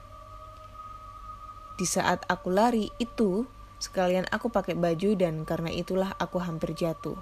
Di 1.78 1.86
saat 1.86 2.26
aku 2.26 2.50
lari 2.50 2.90
itu, 2.98 3.46
sekalian 3.78 4.26
aku 4.34 4.50
pakai 4.50 4.74
baju 4.74 5.14
dan 5.14 5.46
karena 5.46 5.70
itulah 5.70 6.18
aku 6.18 6.42
hampir 6.42 6.74
jatuh. 6.74 7.18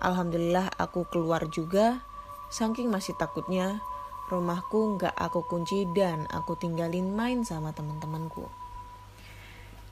Alhamdulillah 0.00 0.72
aku 0.80 1.04
keluar 1.12 1.44
juga, 1.52 2.00
saking 2.48 2.88
masih 2.88 3.12
takutnya 3.20 3.84
rumahku 4.34 4.98
nggak 4.98 5.14
aku 5.14 5.46
kunci 5.46 5.86
dan 5.94 6.26
aku 6.34 6.58
tinggalin 6.58 7.14
main 7.14 7.46
sama 7.46 7.70
teman-temanku. 7.70 8.50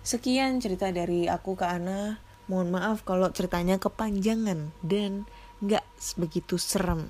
Sekian 0.03 0.59
cerita 0.59 0.91
dari 0.91 1.31
aku 1.31 1.55
ke 1.55 1.63
Ana. 1.63 2.19
Mohon 2.51 2.69
maaf 2.75 3.07
kalau 3.07 3.31
ceritanya 3.31 3.79
kepanjangan 3.79 4.75
dan 4.83 5.31
nggak 5.63 5.87
begitu 6.19 6.59
serem. 6.59 7.07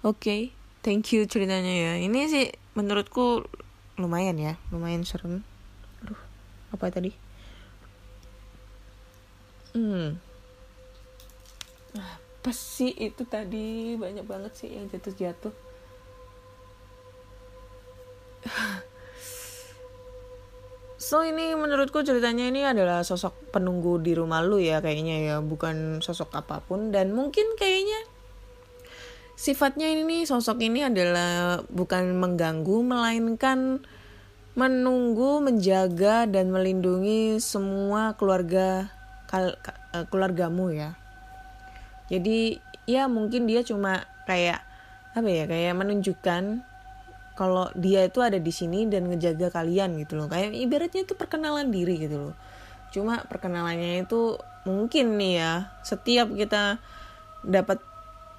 Oke, 0.00 0.16
okay, 0.16 0.42
thank 0.80 1.12
you 1.12 1.28
ceritanya 1.28 1.70
ya. 1.70 1.92
Ini 2.00 2.20
sih 2.26 2.46
menurutku 2.72 3.44
lumayan 4.00 4.40
ya, 4.40 4.56
lumayan 4.72 5.04
serem. 5.04 5.44
Aduh, 6.02 6.18
apa 6.72 6.88
tadi? 6.88 7.12
Hmm. 9.76 10.16
Apa 11.92 12.50
sih 12.50 12.96
itu 12.96 13.28
tadi? 13.28 13.94
Banyak 14.00 14.24
banget 14.24 14.52
sih 14.56 14.72
yang 14.72 14.88
jatuh-jatuh. 14.88 15.71
So 21.02 21.26
ini 21.26 21.52
menurutku 21.52 22.00
ceritanya 22.06 22.48
ini 22.48 22.64
adalah 22.64 23.04
sosok 23.04 23.52
penunggu 23.52 24.00
di 24.00 24.16
rumah 24.16 24.40
lu 24.40 24.56
ya 24.62 24.80
kayaknya 24.80 25.16
ya. 25.20 25.36
Bukan 25.44 26.00
sosok 26.00 26.32
apa 26.32 26.64
pun. 26.64 26.88
Dan 26.88 27.12
mungkin 27.12 27.58
kayaknya 27.58 28.06
sifatnya 29.36 29.92
ini 29.92 30.24
sosok 30.24 30.62
ini 30.62 30.86
adalah 30.88 31.60
bukan 31.68 32.16
mengganggu 32.16 32.86
melainkan 32.86 33.82
menunggu 34.54 35.42
menjaga 35.44 36.28
dan 36.28 36.48
melindungi 36.48 37.40
semua 37.42 38.14
keluarga 38.16 38.92
kal, 39.28 39.56
eh, 39.96 40.06
keluargamu 40.08 40.72
ya. 40.72 40.96
Jadi 42.12 42.56
ya 42.84 43.08
mungkin 43.08 43.48
dia 43.48 43.64
cuma 43.64 44.04
kayak 44.28 44.60
apa 45.12 45.28
ya 45.28 45.44
kayak 45.44 45.76
menunjukkan 45.76 46.64
kalau 47.42 47.66
dia 47.74 48.06
itu 48.06 48.22
ada 48.22 48.38
di 48.38 48.54
sini 48.54 48.86
dan 48.86 49.10
ngejaga 49.10 49.50
kalian 49.50 49.98
gitu 49.98 50.14
loh. 50.14 50.30
Kayak 50.30 50.54
ibaratnya 50.54 51.02
itu 51.02 51.18
perkenalan 51.18 51.74
diri 51.74 51.98
gitu 51.98 52.30
loh. 52.30 52.34
Cuma 52.94 53.26
perkenalannya 53.26 54.06
itu 54.06 54.38
mungkin 54.62 55.18
nih 55.18 55.42
ya 55.42 55.52
setiap 55.82 56.30
kita 56.30 56.78
dapat 57.42 57.82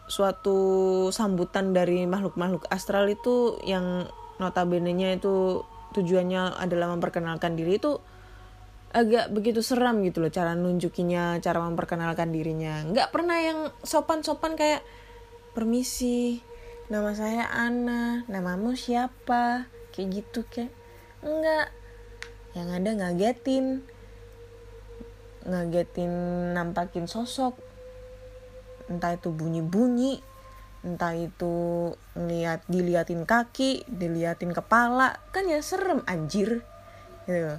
suatu 0.08 0.56
sambutan 1.12 1.76
dari 1.76 2.08
makhluk-makhluk 2.08 2.64
astral 2.72 3.12
itu 3.12 3.60
yang 3.68 4.08
notabene-nya 4.40 5.20
itu 5.20 5.68
tujuannya 5.92 6.56
adalah 6.64 6.96
memperkenalkan 6.96 7.60
diri 7.60 7.76
itu 7.76 8.00
agak 8.96 9.36
begitu 9.36 9.60
seram 9.60 10.00
gitu 10.00 10.24
loh 10.24 10.32
cara 10.32 10.56
nunjukinya 10.56 11.44
cara 11.44 11.60
memperkenalkan 11.60 12.32
dirinya. 12.32 12.88
Nggak 12.88 13.12
pernah 13.12 13.38
yang 13.44 13.60
sopan-sopan 13.84 14.56
kayak 14.56 14.80
permisi 15.52 16.40
nama 16.94 17.10
saya 17.18 17.50
Ana. 17.50 18.22
Namamu 18.30 18.78
siapa? 18.78 19.66
Kayak 19.90 20.22
gitu 20.22 20.46
kayak 20.46 20.70
enggak. 21.26 21.74
Yang 22.54 22.70
ada 22.70 22.90
ngagetin. 23.02 23.66
Ngagetin 25.42 26.14
nampakin 26.54 27.10
sosok. 27.10 27.58
Entah 28.94 29.18
itu 29.18 29.34
bunyi-bunyi 29.34 30.22
entah 30.84 31.16
itu 31.16 31.96
ngeliat 32.12 32.68
diliatin 32.68 33.26
kaki 33.26 33.90
diliatin 33.90 34.54
kepala. 34.54 35.18
Kan 35.34 35.50
ya 35.50 35.66
serem 35.66 36.06
anjir. 36.06 36.62
Gitu. 37.26 37.58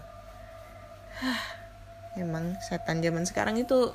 Emang 2.22 2.54
setan 2.62 3.02
zaman 3.02 3.26
sekarang 3.26 3.58
itu 3.58 3.90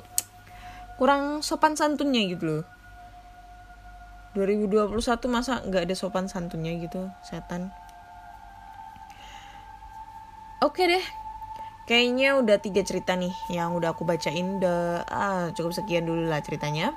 kurang 1.00 1.40
sopan 1.40 1.80
santunnya 1.80 2.28
gitu 2.28 2.44
loh 2.44 2.64
2021 4.32 4.94
masa 5.26 5.58
nggak 5.66 5.90
ada 5.90 5.94
sopan 5.98 6.30
santunnya 6.30 6.70
gitu 6.78 7.10
setan. 7.26 7.74
Oke 10.60 10.86
deh 10.86 11.02
kayaknya 11.90 12.38
udah 12.38 12.62
tiga 12.62 12.86
cerita 12.86 13.18
nih 13.18 13.34
yang 13.50 13.74
udah 13.74 13.96
aku 13.96 14.06
bacain. 14.06 14.62
Udah 14.62 15.02
ah, 15.10 15.50
cukup 15.50 15.74
sekian 15.74 16.06
dulu 16.06 16.30
lah 16.30 16.38
ceritanya 16.44 16.94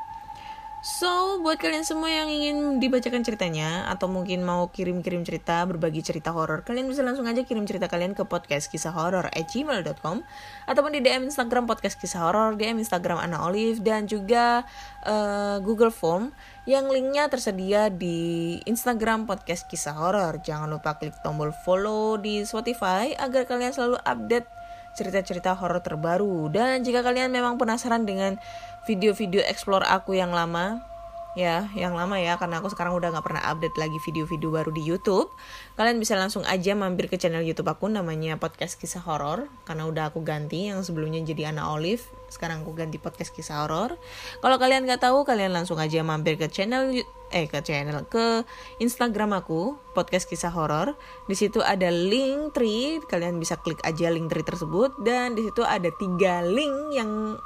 So, 0.84 1.40
buat 1.40 1.64
kalian 1.64 1.88
semua 1.88 2.12
yang 2.12 2.28
ingin 2.28 2.84
dibacakan 2.84 3.24
ceritanya 3.24 3.88
atau 3.88 4.12
mungkin 4.12 4.44
mau 4.44 4.68
kirim-kirim 4.68 5.24
cerita, 5.24 5.64
berbagi 5.64 6.04
cerita 6.04 6.36
horor, 6.36 6.68
kalian 6.68 6.92
bisa 6.92 7.00
langsung 7.08 7.24
aja 7.24 7.40
kirim 7.48 7.64
cerita 7.64 7.88
kalian 7.88 8.12
ke 8.12 8.28
podcast 8.28 8.68
kisah 8.68 8.92
horor 8.92 9.32
at 9.32 9.48
gmail.com 9.48 10.28
ataupun 10.68 10.92
di 10.92 11.00
DM 11.00 11.32
Instagram 11.32 11.72
podcast 11.72 11.96
kisah 11.96 12.28
horor, 12.28 12.60
DM 12.60 12.84
Instagram 12.84 13.16
Ana 13.16 13.48
Olive 13.48 13.80
dan 13.80 14.12
juga 14.12 14.68
uh, 15.08 15.64
Google 15.64 15.96
Form 15.96 16.36
yang 16.68 16.92
linknya 16.92 17.32
tersedia 17.32 17.88
di 17.88 18.60
Instagram 18.68 19.24
podcast 19.24 19.72
kisah 19.72 19.96
horor. 19.96 20.44
Jangan 20.44 20.68
lupa 20.68 21.00
klik 21.00 21.16
tombol 21.24 21.56
follow 21.64 22.20
di 22.20 22.44
Spotify 22.44 23.16
agar 23.16 23.48
kalian 23.48 23.72
selalu 23.72 24.04
update 24.04 24.52
cerita-cerita 24.94 25.58
horor 25.58 25.82
terbaru. 25.82 26.48
Dan 26.54 26.86
jika 26.86 27.02
kalian 27.02 27.34
memang 27.34 27.58
penasaran 27.58 28.06
dengan 28.06 28.38
video-video 28.86 29.42
explore 29.44 29.84
aku 29.84 30.16
yang 30.16 30.32
lama 30.32 30.93
ya 31.34 31.66
yang 31.74 31.98
lama 31.98 32.22
ya 32.22 32.38
karena 32.38 32.62
aku 32.62 32.70
sekarang 32.70 32.94
udah 32.94 33.10
nggak 33.10 33.26
pernah 33.26 33.44
update 33.50 33.78
lagi 33.82 33.98
video-video 33.98 34.54
baru 34.54 34.70
di 34.70 34.86
YouTube. 34.86 35.34
Kalian 35.74 35.98
bisa 35.98 36.14
langsung 36.14 36.46
aja 36.46 36.78
mampir 36.78 37.10
ke 37.10 37.18
channel 37.18 37.42
YouTube 37.42 37.70
aku 37.74 37.90
namanya 37.90 38.38
podcast 38.38 38.78
kisah 38.78 39.02
horor 39.02 39.50
karena 39.66 39.90
udah 39.90 40.14
aku 40.14 40.22
ganti. 40.22 40.70
Yang 40.70 40.94
sebelumnya 40.94 41.26
jadi 41.26 41.50
Ana 41.50 41.74
Olive 41.74 42.06
sekarang 42.30 42.62
aku 42.62 42.78
ganti 42.78 43.02
podcast 43.02 43.34
kisah 43.34 43.66
horor. 43.66 43.98
Kalau 44.46 44.58
kalian 44.62 44.86
nggak 44.86 45.02
tahu 45.02 45.26
kalian 45.26 45.54
langsung 45.54 45.82
aja 45.82 46.06
mampir 46.06 46.38
ke 46.38 46.46
channel 46.50 46.94
eh 47.34 47.50
ke 47.50 47.66
channel 47.66 48.06
ke 48.06 48.46
Instagram 48.78 49.34
aku 49.34 49.74
podcast 49.98 50.30
kisah 50.30 50.54
horor. 50.54 50.94
Di 51.26 51.34
situ 51.34 51.66
ada 51.66 51.90
link 51.90 52.54
tree 52.54 53.02
kalian 53.10 53.42
bisa 53.42 53.58
klik 53.58 53.82
aja 53.82 54.14
link 54.14 54.30
tree 54.30 54.46
tersebut. 54.46 55.02
Dan 55.02 55.34
di 55.34 55.50
situ 55.50 55.66
ada 55.66 55.90
tiga 55.98 56.46
link 56.46 56.94
yang 56.94 57.42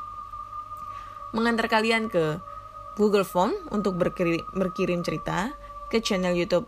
mengantar 1.32 1.72
kalian 1.72 2.12
ke 2.12 2.40
Google 2.98 3.24
Form 3.24 3.54
untuk 3.70 3.96
berkirim, 4.02 4.42
berkirim 4.58 5.06
cerita 5.06 5.54
ke 5.94 6.02
channel 6.02 6.34
YouTube 6.34 6.68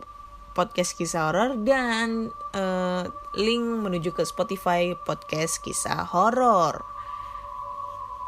podcast 0.54 0.94
kisah 0.94 1.30
horor 1.30 1.58
dan 1.62 2.30
uh, 2.54 3.02
link 3.34 3.62
menuju 3.62 4.14
ke 4.14 4.22
Spotify 4.22 4.94
podcast 4.94 5.62
kisah 5.62 6.06
horor. 6.06 6.86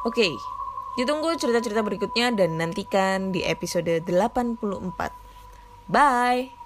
Oke, 0.02 0.26
okay, 0.26 0.32
ditunggu 0.98 1.38
cerita-cerita 1.38 1.86
berikutnya 1.86 2.34
dan 2.34 2.58
nantikan 2.58 3.30
di 3.30 3.46
episode 3.46 4.02
84. 4.02 4.58
Bye. 5.86 6.61